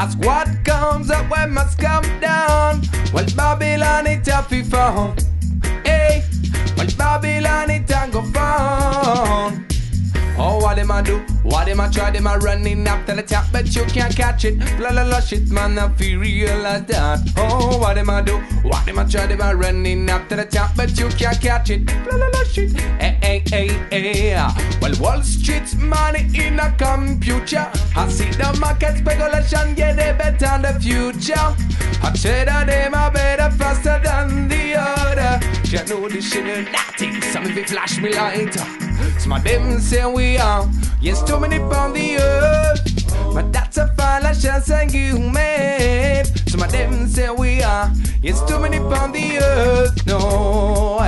[0.01, 2.83] As what comes up when must come down.
[3.13, 5.27] Well, Babylon it a fi found.
[5.85, 6.23] Hey,
[6.77, 9.78] well, Babylon it a go found.
[10.41, 11.19] Oh, what them I do?
[11.43, 12.11] What them I try?
[12.11, 14.59] Them I running after the top, but you can't catch it.
[14.79, 17.21] La la la shit, man, I feel real realize that.
[17.37, 18.39] Oh, what them I do?
[18.63, 19.27] What them I try?
[19.27, 21.87] Them I running after the top, but you can't catch it.
[22.07, 22.79] La la la shit.
[23.01, 24.49] Hey, hey, hey, hey.
[24.81, 27.71] Well, Wall Street's money in a computer.
[27.97, 31.35] I see the market speculation, yeah, they bet on the future.
[32.01, 35.41] I say that them a better faster than the other.
[35.65, 37.17] You know this shit nothing.
[37.17, 38.88] It flash me lighter.
[39.19, 40.69] Some of them say we are.
[41.01, 43.35] Yes, too many on the earth.
[43.35, 46.43] But that's a fallacious argument.
[46.49, 47.93] Some of them say we are.
[48.23, 50.07] Yes, too many on the earth.
[50.07, 50.99] No.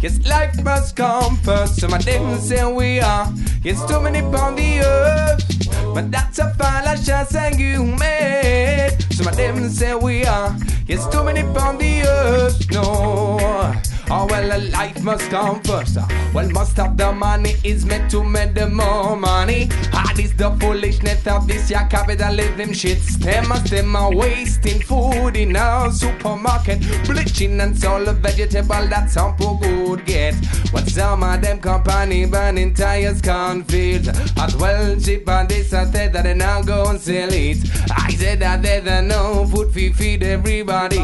[0.00, 1.80] Yes, life must come first.
[1.80, 3.32] Some of them say we are.
[3.64, 5.94] Yes, too many on the earth.
[5.94, 9.02] But that's a fallacious argument.
[9.12, 10.56] Some of them say we are.
[10.86, 12.70] Yes, too many on the earth.
[12.70, 13.72] No.
[14.10, 15.98] Oh well, a life must come first.
[15.98, 16.06] uh.
[16.32, 19.68] Well, most of the money is meant to make the more money.
[19.92, 23.00] Hard is the foolishness of this yeah capitalism shit.
[23.20, 29.10] Them as them are wasting food in our supermarket, bleaching and sell the vegetable that
[29.10, 30.34] some poor good get.
[30.72, 36.22] When some of them company burning tires cornfields, as well cheaper this I said that
[36.24, 37.58] they now go and sell it.
[37.94, 40.98] I said that there's no food fi feed everybody,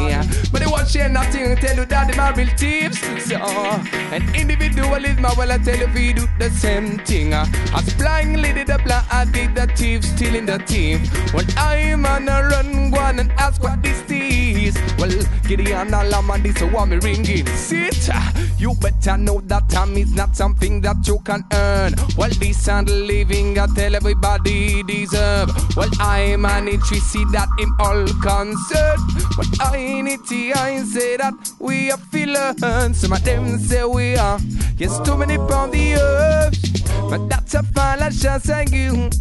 [0.50, 1.54] but they want share nothing.
[1.56, 2.93] Tell you that they are real thieves.
[2.94, 7.34] So, and individualism, well, I tell you, we do the same thing.
[7.34, 11.00] Uh, as blindly did the blind, I did the thief, stealing the thief.
[11.32, 14.78] Well, I'm on a run, go on and ask what this is.
[14.98, 15.10] Well,
[15.48, 17.46] Gideon alarm and this one me ringing.
[17.46, 21.94] Sit, uh, you better know that time is not something that you can earn.
[22.16, 25.33] Well, this and living, I tell everybody deserve.
[25.76, 28.98] Well, I'm an it, see that in all concern.
[29.36, 32.94] Well, I need to, I say that we are feeling.
[32.94, 34.38] Some of them say we are.
[34.78, 37.10] Yes, too many on the earth.
[37.10, 39.14] But that's a fallacious argument.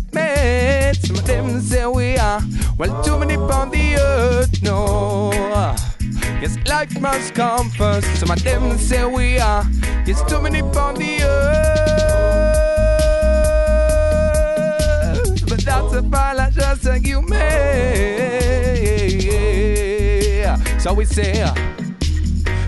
[1.01, 2.41] Some of them say we are.
[2.77, 4.61] Well, too many on the earth.
[4.61, 5.31] No.
[6.39, 8.19] Yes, life must come first.
[8.19, 9.65] Some of them say we are.
[10.05, 12.22] Yes, too many on the earth.
[15.63, 17.33] That's a fallacious argument.
[20.81, 21.45] So we say.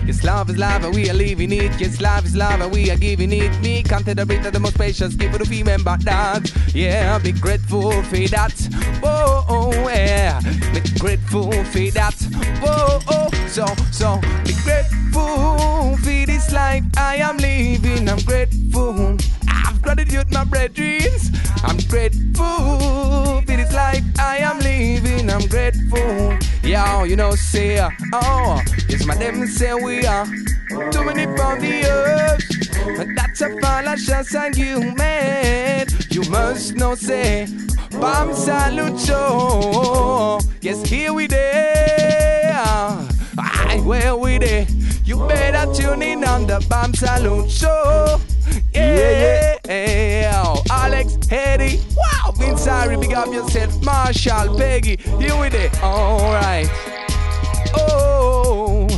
[0.06, 1.80] Yes, love is love and we are living it.
[1.80, 3.60] Yes, love is love and we are giving it.
[3.60, 6.48] Me can't the rate of the most gift for the female but that.
[6.72, 8.54] Yeah, be grateful for that.
[9.02, 10.40] Oh, oh, yeah.
[10.72, 12.14] Be grateful for that.
[12.62, 18.08] Oh, oh, so, so, be grateful for this life I am living.
[18.08, 19.18] I'm grateful.
[19.86, 21.00] Gratitude, my brethren.
[21.62, 25.30] I'm grateful for this life I am living.
[25.30, 26.36] I'm grateful.
[26.68, 30.26] Yo, you know, say, uh, oh, yes, my them say we are
[30.90, 32.42] too many on the earth.
[32.96, 36.12] But that's a fallacious argument.
[36.12, 37.46] You must know, say,
[37.92, 39.06] Bam Salute.
[40.62, 42.50] Yes, here we there.
[43.38, 44.66] Aye, where we there.
[45.04, 48.20] You better tune in on the Bam Salute Show.
[48.72, 50.56] Yeah, yeah.
[50.70, 53.82] Alex, Eddie, wow, Vince Irie, big up yourself.
[53.84, 55.82] Marshall, Peggy, here with it.
[55.82, 56.68] All right.
[57.74, 58.88] Oh,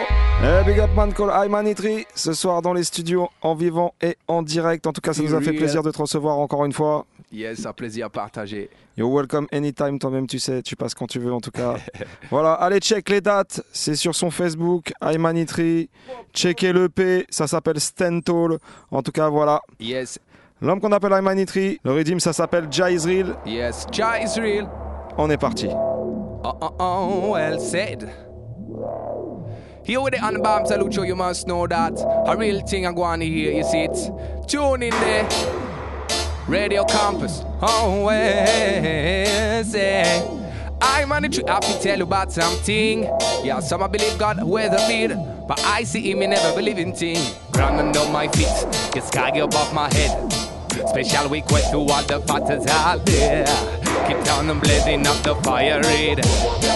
[0.08, 0.13] Yo!
[0.46, 4.42] Eh, big up man call Imanitri ce soir dans les studios en vivant et en
[4.42, 4.86] direct.
[4.86, 7.06] En tout cas, ça nous a fait plaisir de te recevoir encore une fois.
[7.32, 8.70] Yes, un plaisir partagé.
[8.98, 11.76] You're welcome anytime, toi-même, tu sais, tu passes quand tu veux en tout cas.
[12.30, 15.90] voilà, allez, check les dates, c'est sur son Facebook, Imanitri.
[16.34, 18.58] Checkez l'EP, ça s'appelle Stentall.
[18.92, 19.62] En tout cas, voilà.
[19.80, 20.20] Yes,
[20.62, 23.36] L'homme qu'on appelle Imanitri, le rythme, ça s'appelle Jah Israel.
[23.46, 24.68] yes, Jah is real.
[25.18, 25.68] On est parti.
[25.72, 28.10] Oh, oh, oh, well said.
[29.86, 31.94] Here with the unbound salute you must know that
[32.26, 34.48] a real thing I'm going to hear, you see it.
[34.48, 35.28] Tune in there.
[36.48, 37.44] Radio Campus.
[37.62, 40.26] Oh, well, say.
[40.82, 43.04] I'm on tree, I have to tell you about something.
[43.44, 45.18] Yeah, some I believe God, weather read.
[45.48, 47.18] But I see him, me never believe in thing.
[47.52, 48.48] Ground under my feet,
[48.94, 50.43] the sky above my head.
[50.88, 53.46] Special request to all the fathers out there.
[54.08, 56.20] Keep down and blazing up the fire red.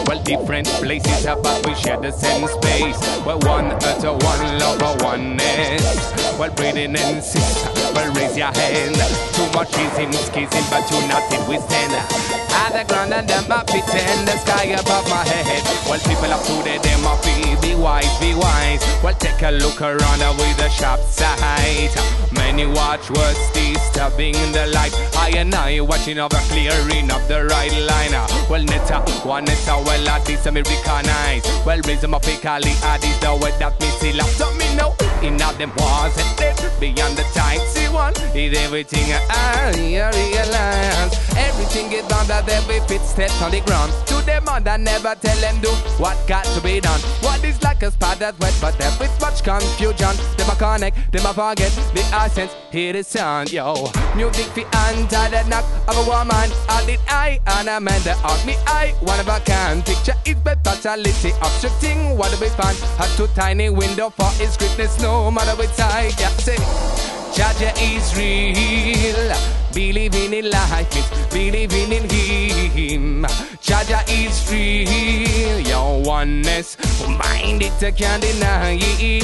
[0.08, 3.00] Well, different places, but we share the same space.
[3.26, 6.14] Well, one earth, one love, oneness.
[6.40, 8.96] Well, breathing and sister, well, raise your hand.
[9.34, 12.27] Too much schism, schism, but you're not united we stand.
[12.68, 15.64] At the ground and them I pretend the sky above my head.
[15.88, 18.84] Well, people up today, them a be, be wise, be wise.
[19.02, 21.96] Well, take a look around with a sharp sight.
[22.34, 24.92] Many watch words disturbing the light.
[25.16, 28.12] I and I watching over clearing up the right line.
[28.52, 31.48] Well, netta, one netta, well, at this me recognize.
[31.66, 34.28] Well, reason my fake Ali, I this the way that me still up.
[34.36, 34.92] So me know,
[35.24, 37.62] in all them wars and beyond the time.
[37.72, 41.27] See one, is everything I realize.
[41.38, 43.94] Everything is done that every fit steps on the ground.
[44.08, 45.70] To them mother never tell them do
[46.02, 47.00] what got to be done.
[47.22, 50.16] What is like a spot that's wet, but there is much confusion.
[50.38, 52.54] Them a connect, them a forget the essence.
[52.72, 53.92] Hear the sound, yo.
[54.16, 56.50] Music fi anti the knock of a woman.
[56.70, 58.02] All did I and a man
[58.46, 59.86] me I one of a kind.
[59.86, 62.78] Picture is but totality obstructing what we find.
[63.00, 66.14] A too tiny window for his greatness, no matter which side.
[66.20, 67.17] Yeah, say.
[67.38, 69.32] Jaja is real.
[69.72, 73.24] Believing in life means believing in Him.
[73.62, 75.60] Jaja is real.
[75.60, 76.78] Your oneness,
[77.08, 79.24] mind it, I can't deny it.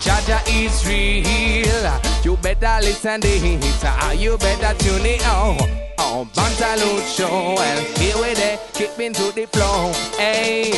[0.00, 2.00] Jaja is real.
[2.24, 3.84] You better listen to it.
[3.84, 5.58] ah, You better tune it on.
[5.98, 7.56] Oh, Bantaloo show.
[7.60, 9.92] And here we there, keep into the flow.
[10.16, 10.72] Hey.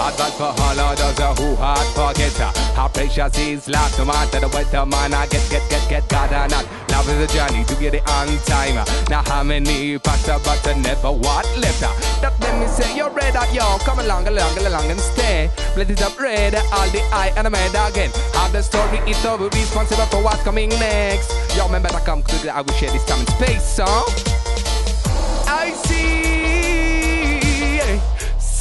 [0.00, 4.40] Advance for all others uh, who hard forget uh, How precious is life No matter
[4.40, 6.66] the weather man I get, get, get, get God or not.
[6.90, 8.84] Love is a journey to get it on time uh.
[9.08, 11.80] Now how many pass uh, but never what left.
[12.20, 15.50] That let me say you're ready Yo, come along, along, along and stay.
[15.76, 18.10] Let it up ready All the eye and the made again.
[18.34, 21.30] Have the story it's over Responsible for what's coming next.
[21.56, 23.84] Yo, man better come quickly I will share this time and space, so
[25.46, 25.91] I see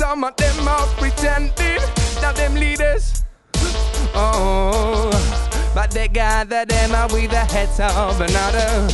[0.01, 1.77] some of them are pretending
[2.21, 3.23] that them leaders.
[4.15, 5.11] Oh,
[5.75, 8.89] but they gather them up with the heads of another.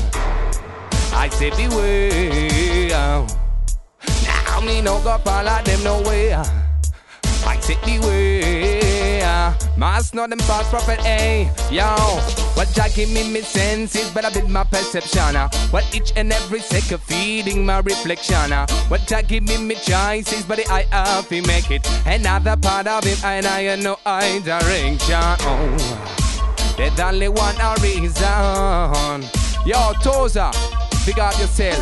[1.14, 3.26] I say beware.
[4.26, 6.02] Now me no go follow them no
[7.70, 7.76] way.
[7.76, 9.56] I say beware.
[9.78, 11.96] Must know them false prophet, hey, yo.
[12.56, 15.36] What Jah give me me senses, but I build my perception.
[15.36, 15.50] uh.
[15.70, 18.52] What each and every second feeding my reflection.
[18.52, 18.66] uh.
[18.88, 21.88] What Jah give me me choices, but the I have to make it.
[22.06, 25.38] Another part of it, and I know I direction.
[25.42, 29.24] Oh, there's only one reason.
[29.66, 30.52] Yo, Toza,
[31.06, 31.78] big up yourself.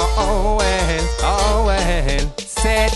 [0.00, 2.34] Oh, oh well, oh well.
[2.38, 2.92] Said,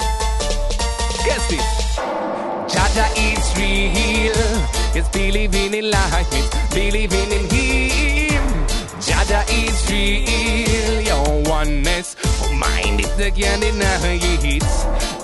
[5.14, 5.32] real.
[5.32, 8.66] Believing in life, believing in Him.
[9.00, 11.00] Jah Jah is real.
[11.02, 14.62] Your oneness, oh, mind they can't deny it.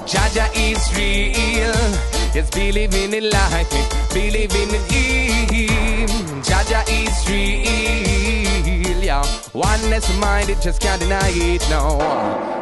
[0.06, 1.74] Jah Jah is real.
[2.34, 3.70] It's believing in life,
[4.12, 6.42] believing in Him.
[6.42, 9.02] Jah Jah is real.
[9.02, 9.24] Yeah,
[9.54, 11.62] oneness, mind it, just can't deny it.
[11.70, 11.98] No.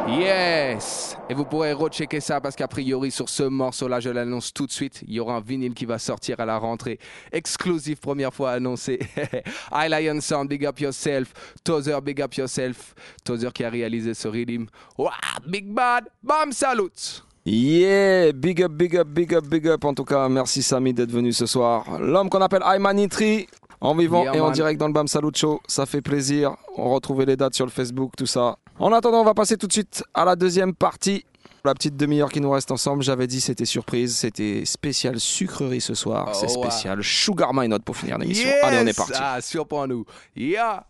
[0.08, 1.05] Yes.
[1.28, 4.70] Et vous pourrez rechecker ça parce qu'a priori sur ce morceau-là, je l'annonce tout de
[4.70, 7.00] suite, il y aura un vinyle qui va sortir à la rentrée.
[7.32, 9.00] Exclusif, première fois annoncé.
[9.72, 11.32] I Lion Sound, big up yourself.
[11.64, 12.94] Tozer, big up yourself.
[13.24, 14.66] Tozer qui a réalisé ce rhythm.
[14.96, 15.10] Wow,
[15.48, 17.22] big bad, bam, salut.
[17.44, 19.84] Yeah, big up, big up, big up, big up.
[19.84, 21.98] En tout cas, merci Samy d'être venu ce soir.
[21.98, 23.48] L'homme qu'on appelle Aymanitri,
[23.80, 25.60] en vivant Yeah, et en direct dans le Bam Salut Show.
[25.66, 26.56] Ça fait plaisir.
[26.76, 28.56] On retrouvait les dates sur le Facebook, tout ça.
[28.78, 31.24] En attendant, on va passer tout de suite à la deuxième partie.
[31.64, 35.94] La petite demi-heure qui nous reste ensemble, j'avais dit c'était surprise, c'était spécial sucrerie ce
[35.94, 37.02] soir, c'est oh, spécial.
[37.02, 38.48] Sugar My Note pour finir l'émission.
[38.62, 39.14] Allez, on est parti.
[39.16, 40.04] Ah, surprends-nous.
[40.36, 40.84] Yeah.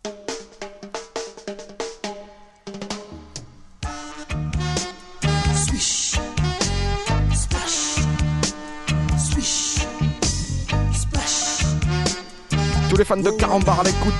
[12.89, 14.13] Tous les fans de Carambar à l'écoute.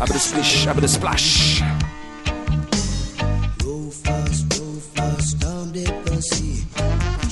[0.00, 1.62] Abel Splish, Abel Splash.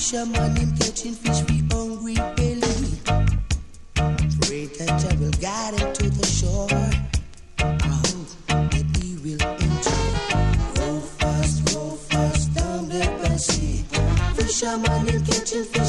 [0.09, 2.65] fisherman him catching fish for hungry belly.
[4.41, 6.67] Pray that I will guide him to the shore.
[7.59, 7.77] I
[8.09, 10.09] hope that he will enjoy.
[10.81, 13.85] Row fast, row fast down the Black Sea.
[14.35, 15.88] Fisherman him catching fish.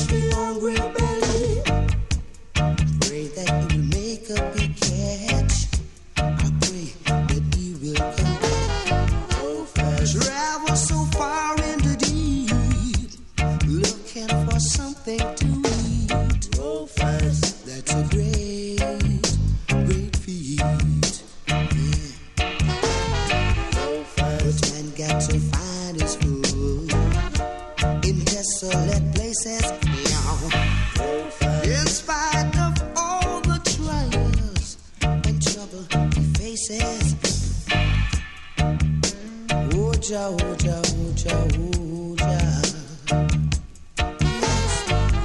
[40.10, 41.36] uja, uja, uja,
[41.70, 42.40] uja.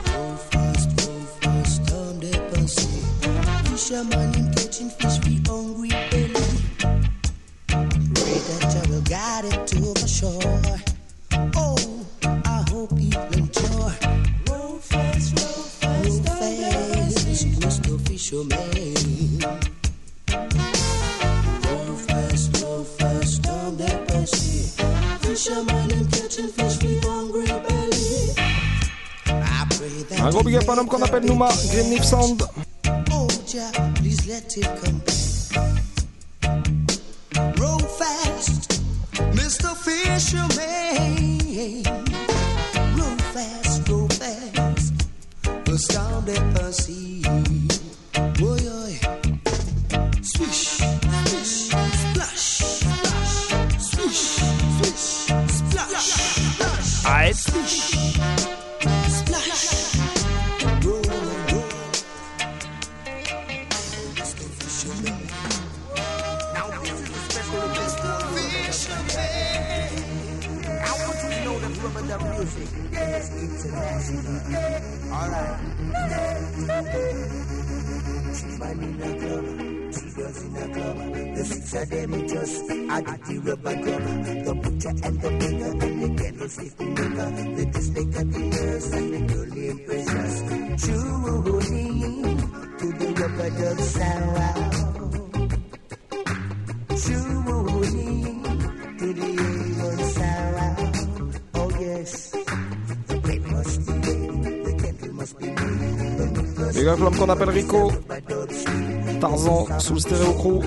[0.04, 2.74] Go fast, go fast, time they pass.
[3.70, 6.34] Fisherman, catching fish, be hungry belly.
[7.66, 10.73] Pray that I will guide it to the shore.
[30.44, 32.42] Big up un homme qu'on appelle Numa, Grim Nip Sound.
[33.12, 35.14] Oh, Jah, please let it come back.
[37.58, 38.82] Roll fast,
[39.32, 39.74] Mr.
[39.74, 40.73] Fisherman.
[107.18, 107.92] qu'on appelle Rico.
[109.20, 110.60] Tarzan sous le stéréo crew.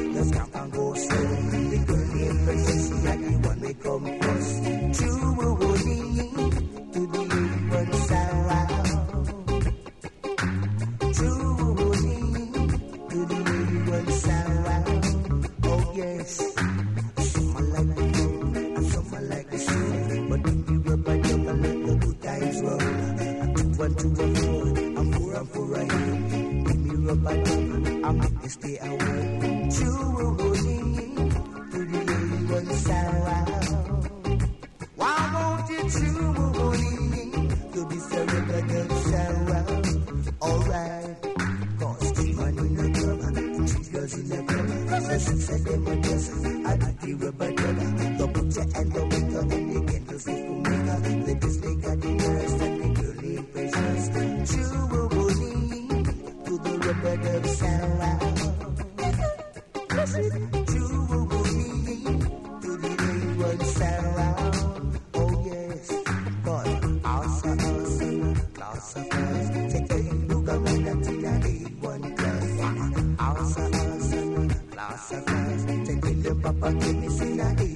[75.87, 77.66] Take with your papa, give me some.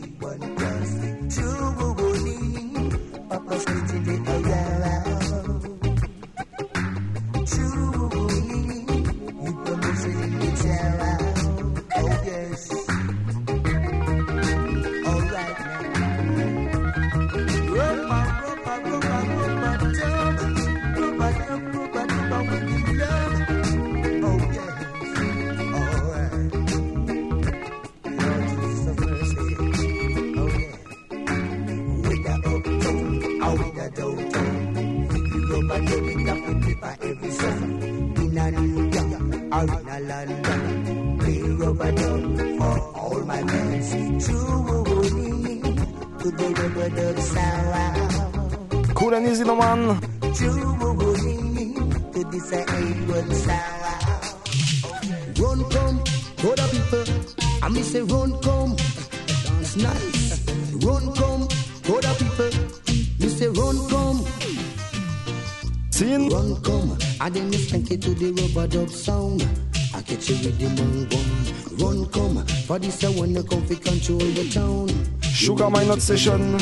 [72.81, 74.89] For this I wanna come fi control the town.
[75.21, 76.57] Sugar Minott Session.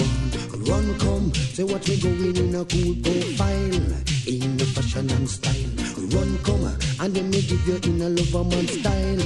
[0.68, 3.88] Run come, say what we going in a cool profile,
[4.28, 5.72] in the fashion and style.
[6.12, 6.66] Run come,
[7.00, 9.22] and then me give you in a lover man style.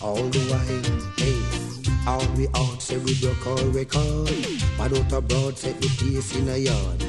[0.00, 1.66] All the while, hey.
[2.06, 4.30] All we out say we broke our record,
[4.78, 7.04] but out abroad set the place in a yard.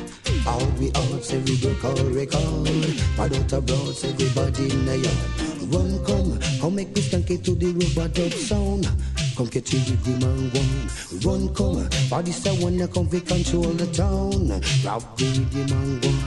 [0.47, 2.65] All we out say we broke our record,
[3.15, 5.47] but out abroad say everybody in a yard.
[5.69, 8.89] Run come, come make me skank it to the rubber dub sound.
[9.37, 10.89] Come get you with the man one.
[11.21, 14.47] Run come, body say wanna come fi control the town.
[14.81, 16.17] Grab the rhythm and one.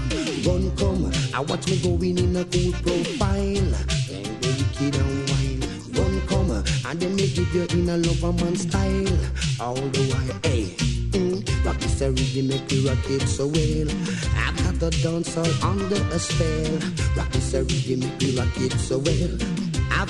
[0.47, 3.67] Run come, I watch me going in a cool profile.
[4.15, 5.63] Ain't the wicked and wine.
[5.91, 6.53] Run come,
[6.87, 9.19] and then me give you in a lover man style.
[9.59, 10.67] All the while, hey.
[11.11, 13.91] Mm, rock this rhythm make me rock it so well.
[14.39, 16.79] I got the dance all under a spell.
[17.17, 19.60] Rock this rhythm make me rock it so well.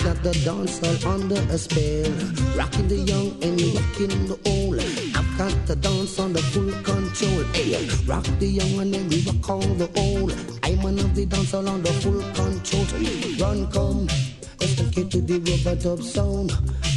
[0.04, 2.10] Got the dance under a spell.
[2.56, 4.80] Rocking the young and rocking the old.
[5.14, 7.44] I've got the dance under full control.
[7.52, 10.34] Hey, rock the young and then we rock all the old.
[10.62, 12.86] I'm one of the dance all under full control.
[13.38, 14.06] Run, come.
[14.58, 16.50] Let's take it to the rubber dub sound.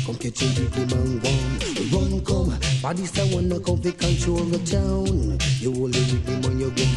[0.05, 2.11] Come you with the man one.
[2.11, 2.57] Run, come.
[2.81, 5.39] Body say wanna come fi control the town.
[5.59, 6.87] You only with them on your gun.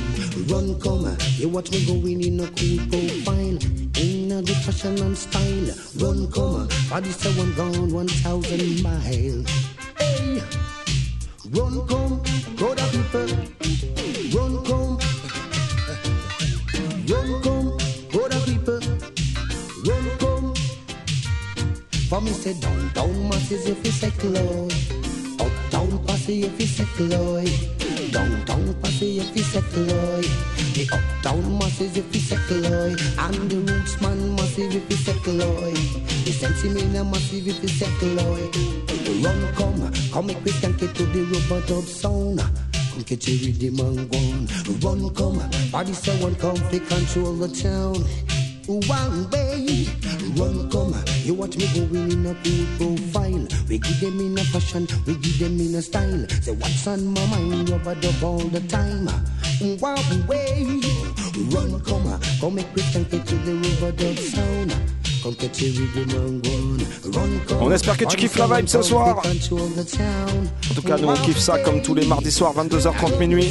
[0.47, 1.17] Run, come.
[1.37, 3.66] You watch me going in a cool profile.
[4.65, 5.71] Fashion and style.
[5.99, 6.69] Run, come.
[6.91, 9.49] Body say one gone one thousand miles.
[9.99, 10.43] Hey.
[11.51, 12.23] Run, come.
[12.57, 13.29] Go the people.
[14.35, 14.99] Run, come.
[17.09, 17.69] Run, come.
[18.13, 18.81] Go the people.
[19.87, 20.55] Run, come.
[22.09, 24.69] For me say down, down masses if you say cloy.
[25.39, 27.47] Uptown posse if you say cloy.
[28.11, 30.56] Downtown posse if you say cloy.
[30.77, 32.95] The uptown masses if you say cloy.
[33.17, 35.73] And the roots man massive if you say cloy.
[35.73, 38.45] The sensi mina massive if you say cloy.
[39.25, 42.41] Run come, come make we skank it to the rubber dub sound.
[42.93, 44.47] Come catch you with the man one.
[44.85, 48.36] Run come, body say one come fi control the town
[48.67, 49.87] one way.
[50.37, 50.95] Run come,
[51.25, 53.47] you watch me going in a cool profile.
[53.69, 56.27] We give them in a fashion, we give them in a style.
[56.43, 59.07] Say what's on my mind, rubber dub all the time.
[59.81, 60.81] One way.
[61.51, 64.75] Run come, come make me thank it to the rubber dub sound.
[65.23, 67.13] Come catch you with the man one.
[67.13, 67.63] Run come.
[67.63, 69.23] On espère que tu kiffes la vibe ce soir.
[69.25, 73.51] En tout cas, nous on kiffe ça comme tous les mardis soirs, 22h30 minuit.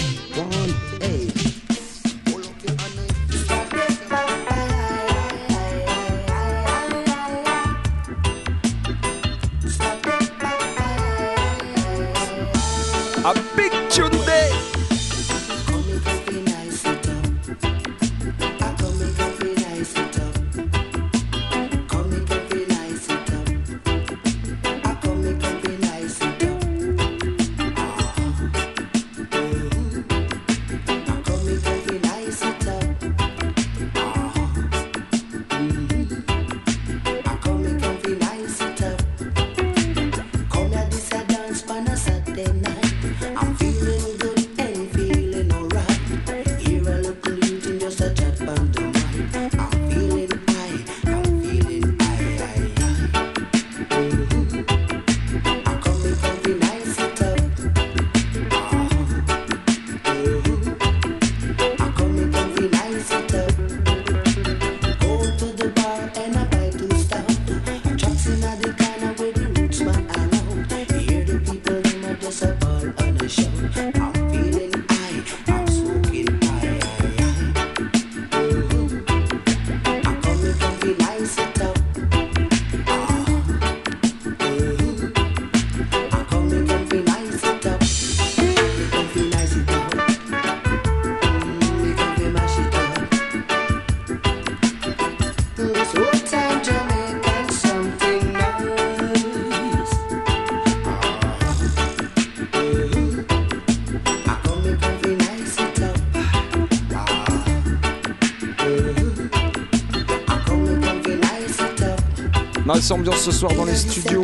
[112.91, 114.24] Ambiance ce soir dans les studios.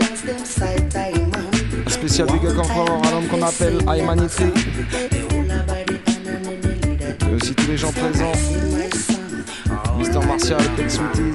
[1.86, 4.46] Un spécial big up encore à l'homme qu'on appelle Aymanitri.
[7.30, 8.32] Et aussi tous les gens présents.
[9.98, 11.34] Mister Martial, Tex Sweeties.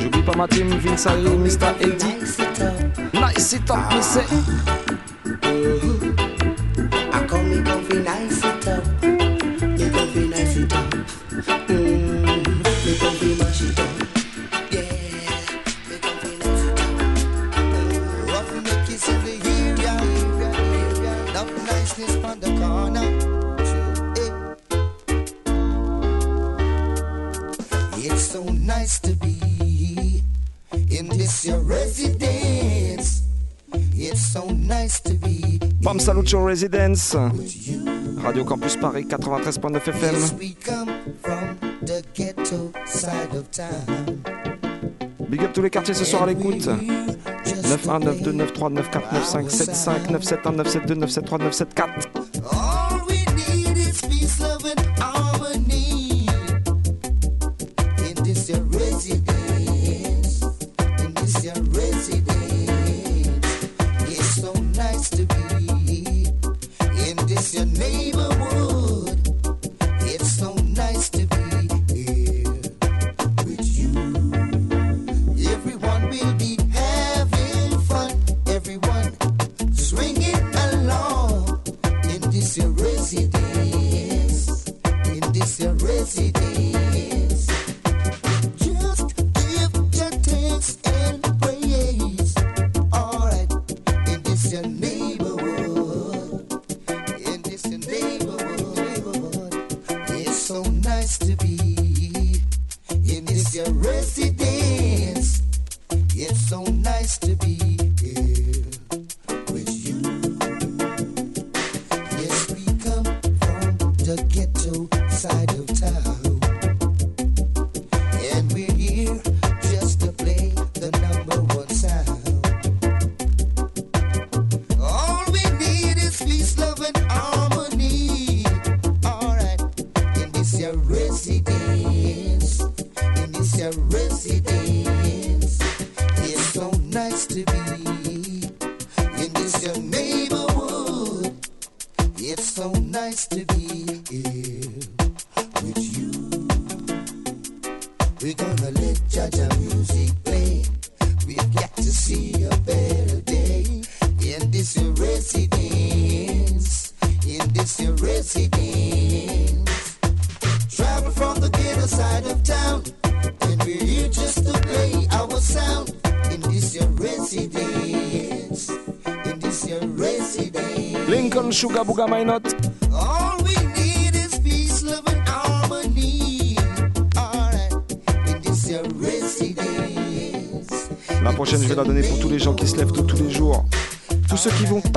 [0.00, 1.74] J'oublie pas ma team, Vince Harry, Mr.
[1.80, 2.16] Eddie.
[3.12, 4.24] Nice it up, me say.
[36.52, 37.16] Residence.
[38.22, 40.16] Radio Campus Paris 93.9 FM.
[45.30, 46.68] Big up tous les quartiers ce soir à l'écoute.
[47.46, 52.21] 91 92 93 94 95 75 97 1 97 2 97 3 97 4.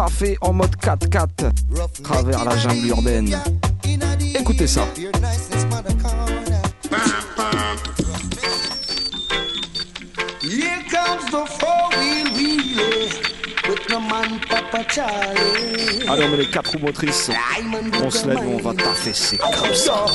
[0.06, 1.52] Taffer en mode 4x4
[2.04, 3.38] travers la jungle urbaine.
[4.40, 4.88] Écoutez ça.
[10.44, 13.10] Here comes the four-wheel wheelie
[13.68, 16.08] with the man Papa Charlie.
[16.08, 17.32] Allez, on met les quatre roues motrices.
[18.04, 20.06] On se lève et on va taffer, c'est comme ça.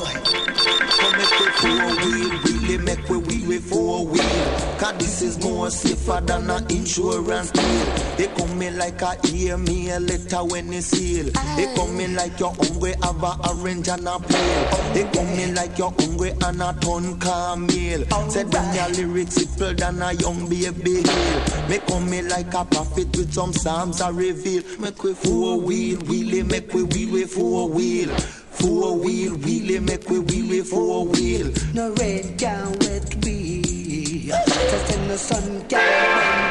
[1.00, 4.76] Come make we four wheel, really make we wheel four wheel.
[4.78, 7.86] Cause this is more safer than an insurance deal.
[8.16, 11.30] They come in like a hear me a letter when they seal.
[11.56, 14.92] They come in like you're hungry, have a orange and a pale.
[14.94, 18.30] They come in like you're hungry and a ton camel.
[18.30, 21.68] Said them your lyrics simple than a young baby hill.
[21.68, 24.62] Me come in like a prophet with some psalms I reveal.
[24.78, 28.10] Make we four wheel, really make we wheel with four wheel.
[28.60, 31.50] Four wheel, wheelie, make we wheel with four wheel.
[31.72, 34.26] No red gown with we.
[34.30, 35.80] Just in the sun can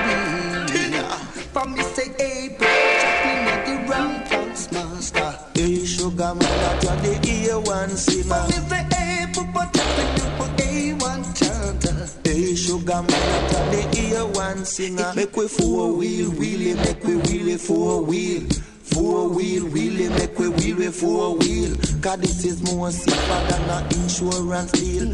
[0.07, 0.99] we.
[1.53, 5.38] From me say, hey, bro, check me not the round dance master.
[5.53, 8.23] Hey, sugar that you're the A1 singer.
[8.23, 12.07] From me say, hey, Papa, check me do for A1 chanter.
[12.30, 13.81] Hey, sugar that you're the
[14.34, 15.11] A1 singer.
[15.15, 18.44] Make we four wheel, wheelie, make we wheelie four wheel.
[18.99, 21.73] Four wheel, wheelie, make we wheel with four wheel.
[22.01, 25.07] Cause this is more safer than an insurance deal.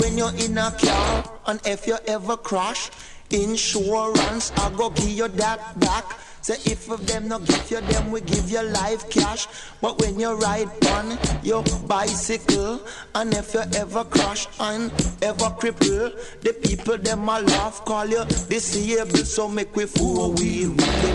[0.00, 2.88] When you're in a car, and if you ever crash,
[3.30, 6.04] insurance, I go give you that back.
[6.42, 9.48] Say if of them no give you them, we give you life cash.
[9.80, 12.80] But when you ride on your bicycle,
[13.16, 18.24] and if you ever crash and ever cripple, the people them a laugh, call you
[18.48, 19.26] disabled.
[19.26, 20.70] So make we four wheel,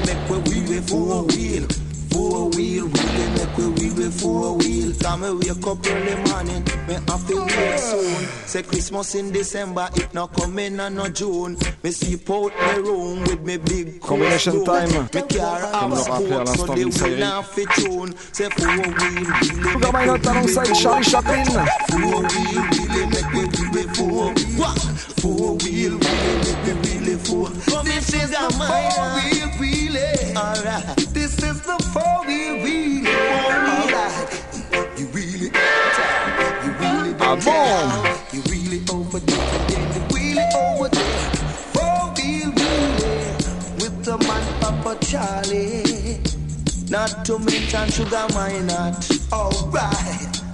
[0.06, 1.68] make we wheel, four wheel.
[2.12, 4.94] Four wheel, really make we wheel with four wheel.
[5.02, 8.28] Come me wake up early morning, me have to wake soon.
[8.46, 11.58] Say Christmas in December, it not coming and no June.
[11.84, 14.66] Me sleep out my room with me big Combination coat.
[14.66, 14.90] time.
[15.14, 18.16] Me car Comme have le rappelait sport, so l'instant they Vince will not fit tune.
[18.34, 21.46] Say four wheel, really Sugar Minott alongside Charlie Chaplin.
[21.46, 24.34] Four wheel, really make we wheel with four.
[24.58, 24.80] What?
[25.22, 27.50] Four wheel, really make we wheel with four.
[27.84, 30.36] This is the four wheel, really.
[30.36, 30.97] Alright.
[31.28, 33.06] This is the four wheel, really.
[33.06, 34.32] Alright.
[34.98, 35.52] You really,
[36.64, 37.10] you really?
[38.32, 41.30] You really over there, you really over there.
[41.76, 43.18] Four wheel, really.
[43.76, 46.22] With the man Papa Charlie.
[46.90, 49.34] Not to mention Sugar Minott.
[49.34, 50.47] Alright.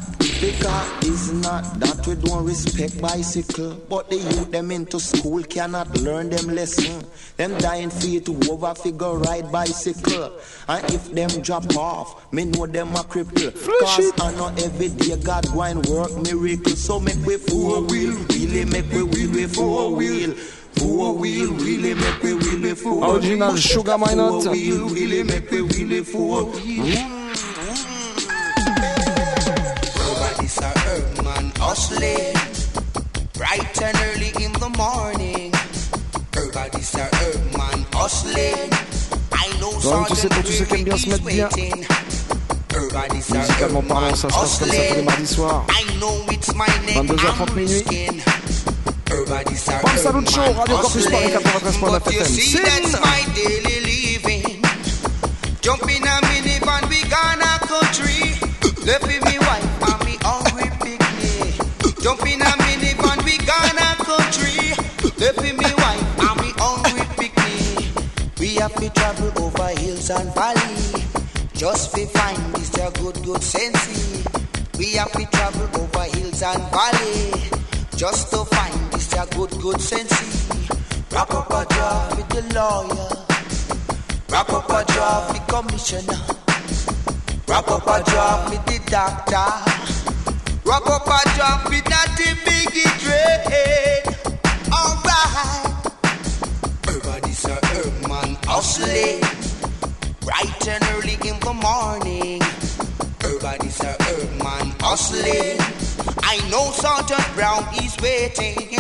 [0.44, 5.88] Because it's not that we don't respect bicycle, but the youth them into school cannot
[6.02, 7.08] learn them lesson.
[7.38, 10.38] Them dying feet to over figure ride bicycle.
[10.68, 13.54] And if them drop off, me know them a cripple.
[13.80, 16.76] Cause I know every day God go and work miracle.
[16.76, 20.34] So make we four wheel, really make we wheel with four wheel.
[20.76, 23.58] Four wheel, really make we wheel with four Original wheel.
[23.62, 24.44] Sugar Minott.
[24.44, 27.23] Four wheel, really make we wheel with four wheel.
[31.74, 32.38] Hustling
[33.34, 35.52] bright and early in the morning.
[36.38, 38.70] Everybody's a herb man hustling.
[39.34, 41.50] I know Donc, tu sais, pour tous ceux qui aiment bien se mettre bien.
[43.10, 45.66] Musicalement parlant, ça se passe comme ça tous les mardis soirs.
[46.94, 47.84] 22h30 minuit.
[49.10, 52.26] Bam Salute Show, Radio Campus Paris 93.9 But you FM.
[52.26, 54.62] see, that's my daily living.
[55.64, 58.38] Jump in a minivan, we gonna country.
[58.86, 59.73] Left with me wife
[62.04, 64.76] Jump in a minivan, we gonna country.
[65.24, 67.96] Left me wife and me hungry picnic.
[68.42, 71.06] We have to travel over hills and valley.
[71.54, 74.20] Just to find this their good, good sensey.
[74.78, 77.50] We have to travel over hills and valley.
[77.96, 81.08] Just to find this their good, good sensey.
[81.10, 83.16] Wrap up a job with the lawyer.
[84.30, 86.20] Wrap up a job with commissioner.
[87.48, 89.74] Wrap up a job with the doctor.
[90.66, 92.16] Wrap up a with that
[92.46, 92.72] big
[93.04, 94.04] trade.
[94.72, 95.86] Alright.
[96.88, 99.20] Everybody's a herb man hustling.
[100.22, 102.42] Bright and early in the morning.
[103.22, 105.60] Everybody's a herb man hustling.
[106.24, 108.80] I know Sergeant Brown is waiting.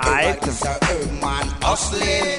[0.00, 2.36] Everybody's a herb man hustling.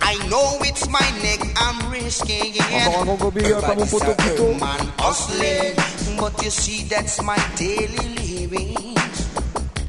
[0.00, 2.54] I know it's my neck I'm risking.
[2.86, 4.54] Encore un gros gros big up à mon poteau Pito.
[4.54, 5.74] man hustling.
[6.18, 8.94] But you see, that's my daily living.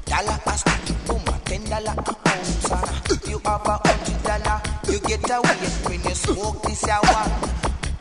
[0.05, 3.29] Dollar a stick, boom, ten dollar a ounce.
[3.29, 7.23] You have a hundred dollar, you get away when you smoke this hour.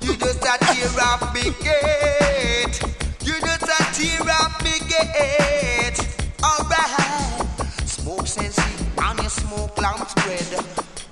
[0.02, 2.76] You just a tear up me gate.
[3.22, 5.98] You just a tear up me gate.
[6.42, 7.86] Alright.
[7.86, 10.64] Smoke sense and you smoke lamb's bread.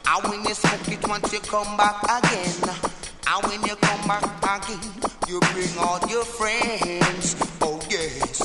[0.08, 2.95] And when you smoke it once you come back again.
[3.36, 4.24] And when you come back
[4.64, 4.80] again,
[5.28, 7.36] you bring all your friends.
[7.60, 8.38] Oh yes.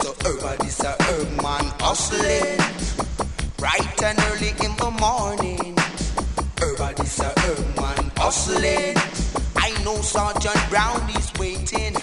[0.00, 2.56] So everybody's a herb man hustling.
[3.58, 5.76] Bright and early in the morning.
[6.62, 8.96] Everybody's a herb man hustling.
[9.54, 11.94] I know Sergeant Brown is waiting.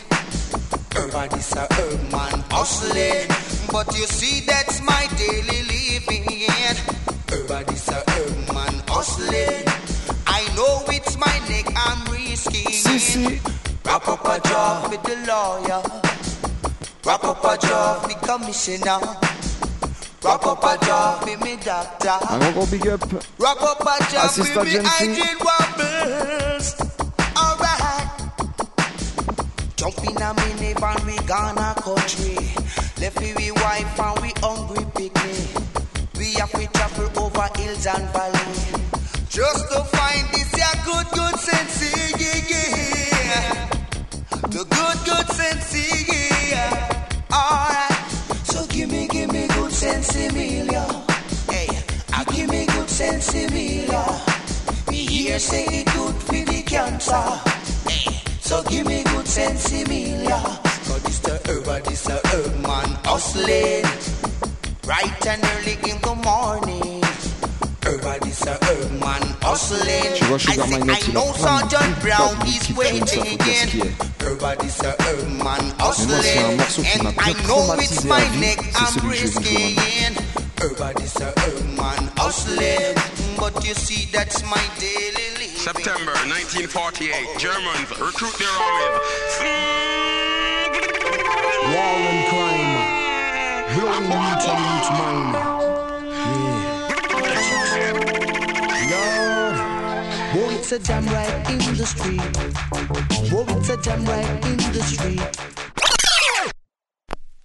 [0.96, 3.26] Everybody's a herb man hustling.
[3.72, 6.46] But you see, that's my daily living.
[7.32, 9.66] Everybody's a herb man hustling.
[10.28, 12.03] I know it's my neck I'm
[12.46, 12.72] risking.
[12.72, 13.42] Si, si.
[13.86, 15.82] Wrap up a job with the lawyer.
[17.06, 19.00] Wrap up a job with commissioner.
[20.24, 22.18] Wrap up a job with me doctor.
[22.30, 23.02] Un gros gros big up.
[23.40, 26.76] Wrap up a job Assistant with me hygiene wobbles.
[27.38, 28.08] Alright.
[29.76, 32.38] Jump in a minivan, we gonna country.
[33.02, 35.50] Left we wife and we hungry picnic.
[36.18, 38.84] We have to travel over hills and valleys.
[39.30, 39.93] Just to find this yeah,
[41.04, 41.80] good, good sense.
[44.54, 45.74] The good, good sense.
[47.32, 47.92] Alright.
[48.46, 50.86] So give me, give me good sense, Emilia.
[51.50, 51.68] Hey,
[52.14, 54.06] I give me good sense, Emilia.
[54.90, 57.42] Me hear say good for the cancer.
[58.42, 60.40] So give me good sense, Emilia.
[60.86, 63.86] Cause this the herb, this the herb man hustling.
[64.84, 67.04] Bright and early in the morning.
[67.86, 69.80] Everybody's a herb man hustling.
[69.80, 70.16] hustling.
[70.16, 73.70] Tu I Sugar Minott, I know Sergeant Brown is qui waiting faut dire again.
[74.20, 76.58] Everybody's a urban man Mais moi, s'il y a un hustling.
[76.58, 79.44] morceau qui m'a And I know it's my neck I'm celui que je vais vous
[79.44, 80.16] jouer risking.
[80.62, 82.96] Everybody's a urban man hustling.
[83.38, 85.58] But you see, that's my daily living.
[85.58, 89.00] September 1948, Germans recruit their army.
[91.74, 93.04] War and crime.
[93.74, 95.53] Blowing youth and youth
[100.64, 102.22] it's a jam right in the street.
[103.34, 105.20] Oh, it's a jam right in the street.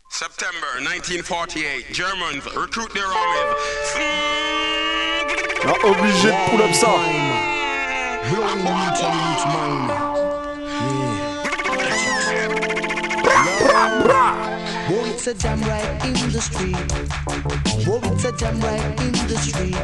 [0.09, 3.57] September 1948, Germans recruit their army.
[5.65, 6.95] Ah, obligé de pull up ça.
[8.31, 9.90] Blowing youth and youth mind.
[12.31, 12.49] Yeah.
[13.51, 14.38] It's
[15.28, 16.76] a jam right in the street.
[17.86, 19.76] Oh, it's a jam right in the street.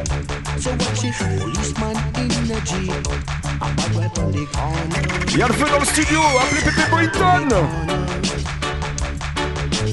[0.59, 2.89] So watch it, policeman in the jeep.
[3.61, 5.03] A right on the corner.
[5.27, 7.49] Il y a le feu dans le studio, appelez Pépé Boyton.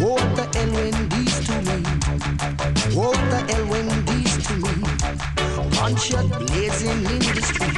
[0.01, 1.79] What the hell when these to me?
[2.97, 4.73] What the hell when these to me?
[5.77, 7.77] Gunshot blazing in the street.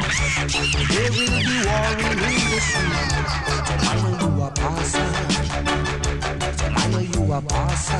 [0.90, 3.02] There will be war in the street.
[3.80, 5.03] I know you a passer.
[7.34, 7.98] A passer.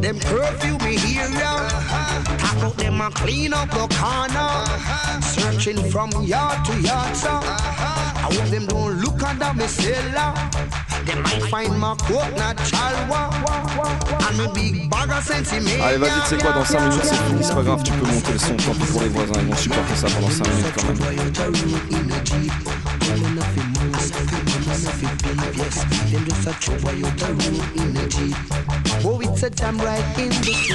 [0.00, 1.28] Them curfew me here,
[2.38, 4.66] talk out them and clean up the corner.
[5.22, 7.28] Searching from yard to yard, sir.
[7.30, 10.34] I hope them don't look under me cellar.
[11.06, 13.30] They might find my coconut chalwa
[14.28, 15.84] and a big bag of sentiments.
[15.84, 18.06] Allez, vas-y, tu sais quoi, dans 5 minutes c'est fini, c'est pas grave, tu peux
[18.06, 20.72] monter le son, tant pis pour les voisins, ils vont supporter ça pendant 5 minutes
[20.74, 20.98] quand même.
[29.06, 30.70] Oh, it's a jam right in the street.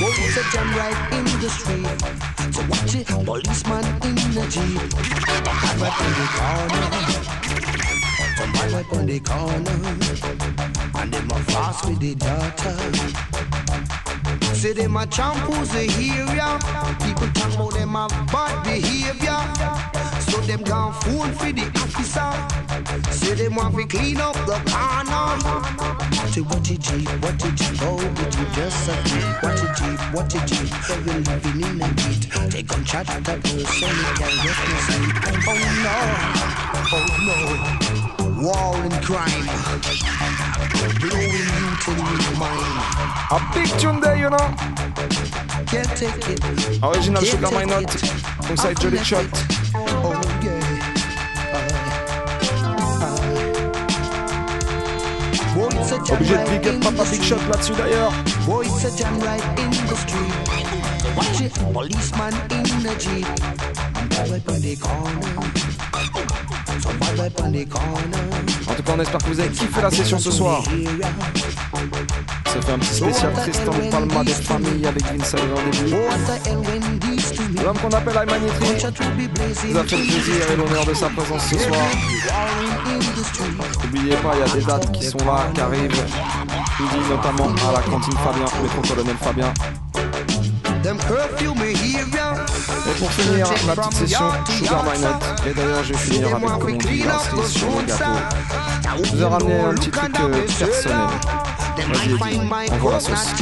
[0.00, 1.86] Oh, it's a jam right in the street.
[2.54, 4.80] So watch it, policeman in the jeep.
[5.44, 6.86] Bad right on the corner.
[8.36, 9.78] Some bad right on the corner.
[11.00, 12.76] And them a fast with the daughter.
[14.54, 16.58] Say them a champoos the area.
[17.04, 19.40] People talk about them a bad behavior.
[20.30, 22.30] So them gone fool for the officer.
[23.12, 25.38] Say them want to clean up the corner.
[26.32, 29.42] Say what a jeep, what a jeep, oh, would you just a jeep?
[29.42, 32.28] What a jeep, what a jeep, every living in a beat.
[32.52, 35.14] They come chat with a person, you can get no sleep.
[35.48, 35.96] Oh no,
[36.92, 39.48] oh no, war and crime,
[41.00, 42.76] blowing youth in your mind.
[43.30, 44.48] A big tune there, you know.
[45.66, 46.40] Can't take it.
[46.82, 48.12] Original Can't Sugar Nut, it.
[48.44, 49.26] alongside Jolly Shot.
[56.10, 58.12] Obligé de big up Papa Big Shot là-dessus d'ailleurs.
[58.46, 60.32] Boy, it's a jam right in the street.
[61.16, 63.26] Watch it, policeman in the jeep.
[68.68, 70.62] En tout cas, on espère que vous avez kiffé la session ce soir.
[72.46, 77.17] Ça fait un petit spécial Tristan Palma des familles avec Vince Ayre au début.
[77.64, 81.58] L'homme qu'on appelle Aymanitri nous a fait le plaisir et l'honneur de sa présence ce
[81.58, 81.80] soir.
[83.84, 86.04] N'oubliez pas, il y a des dates qui sont là, qui arrivent.
[86.78, 88.46] Je vous dis notamment à la cantine Fabien,
[89.20, 89.54] Fabien.
[90.96, 92.06] Curfew me here,
[92.86, 95.06] Et pour finir la petite session Sugar My Nut,
[95.46, 98.04] et d'ailleurs je vais finir avec comme on dit la cerise sur le gâteau.
[99.04, 100.96] Je vous ai ramené un petit truc euh, personnel.
[101.92, 103.34] Vas-y envoie la sauce.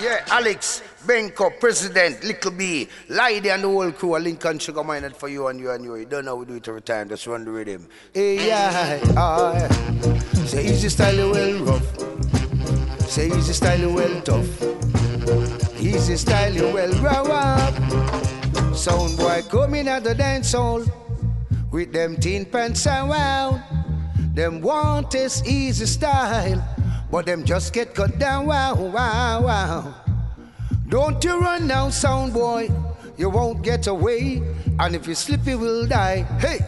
[0.00, 5.28] Yeah, Alex, Benko, President, Little B, Lady and the whole crew, Lincoln Sugar Mined for
[5.28, 5.96] you and you and you.
[5.96, 7.88] You don't know we do it every time, just run the rhythm.
[8.14, 9.66] Hey, yeah, ah,
[10.46, 13.08] say easy style, well rough.
[13.10, 14.62] Say easy style, well tough.
[15.80, 17.74] Easy style, well grow up.
[18.76, 20.84] Sound boy coming at the dance hall
[21.72, 23.60] with them tin pants around.
[24.34, 26.64] Them want this easy style,
[27.12, 28.46] but them just get cut down.
[28.46, 29.94] Wow, wow, wow.
[30.88, 32.70] Don't you run now, sound boy.
[33.18, 34.42] You won't get away.
[34.80, 36.22] And if you slip, you will die.
[36.40, 36.60] Hey!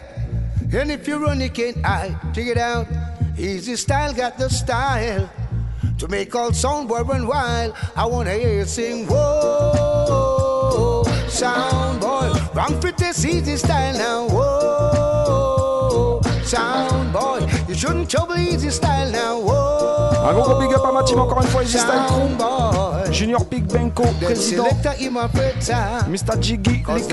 [0.71, 2.15] And if you run, you can't hide.
[2.35, 2.85] Check it out.
[3.39, 5.27] Easy style got the style
[5.97, 7.73] to make all sound boy run wild.
[7.95, 12.31] I wanna hear you sing, whoa, sound boy.
[12.53, 17.47] Wrong fit this easy style now, whoa, sound boy.
[17.67, 19.64] You shouldn't trouble easy style now, whoa.
[20.27, 22.01] Un gros gros big up à Mathilde encore une fois, Easy Style.
[23.11, 24.65] Junior Big Benko, président.
[26.09, 26.41] Mr.
[26.41, 27.09] Jiggy, Lick.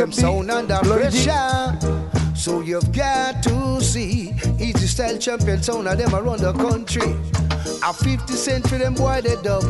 [2.35, 7.14] So you've got to see Easy style champion sound of them around the country.
[7.85, 9.62] A 50 cent for them boy they dub.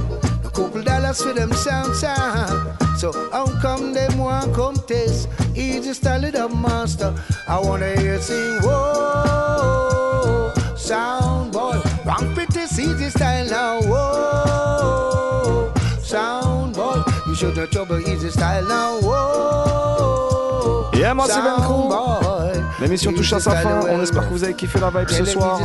[0.54, 2.78] couple dollars for them sound sound.
[2.98, 5.28] So how come them want come test?
[5.54, 7.14] Easy style up, master.
[7.48, 11.80] I wanna hear sing, whoa, sound boy.
[12.04, 17.02] Wrong pretty easy style now, whoa, sound boy.
[17.26, 20.90] You should have trouble easy style now, whoa.
[20.94, 21.88] Yeah, moi c'est Ben Crew.
[21.88, 22.31] boy.
[22.82, 23.80] L'émission touche à sa fin.
[23.88, 25.60] On espère que vous avez kiffé la vibe ce soir.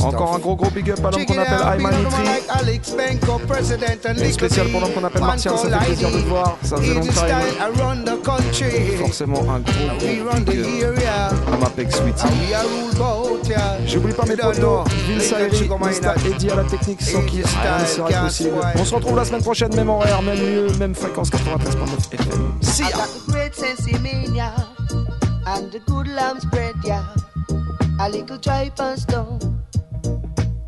[0.00, 2.92] Encore un gros gros big up à l'homme qu'on appelle Ayman Itri.
[4.22, 6.56] Et spécial pour l'homme qu'on appelle Martial, ça fait plaisir de te voir.
[6.62, 7.12] Ça faisait longtemps.
[8.98, 10.98] Forcément un gros gros big up
[11.52, 12.24] à ma Peg Sweetie.
[13.86, 17.86] J'oublie pas mes potos, Vince Ayri, Mista Eddie à la technique, sans qui rien ne
[17.86, 18.56] serait possible.
[18.76, 22.52] On se retrouve la semaine prochaine, même horaire, même lieu, même fréquence 93.9 FM.
[22.62, 22.84] See
[24.34, 24.54] ya!
[25.46, 27.04] and the good lamb's bread, yeah.
[28.00, 29.62] A little tripe and stone,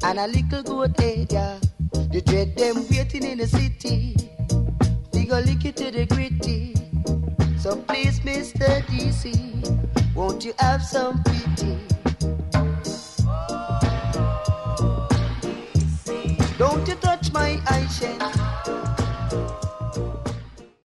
[0.02, 1.58] and a little good head, yeah.
[1.92, 4.16] The dread them waiting in the city,
[5.12, 6.74] we go lick it to the gritty.
[7.58, 8.82] So please, Mr.
[8.86, 11.78] DC, won't you have some pity?
[13.26, 15.08] Oh,
[16.58, 18.35] Don't you touch my eyeshade.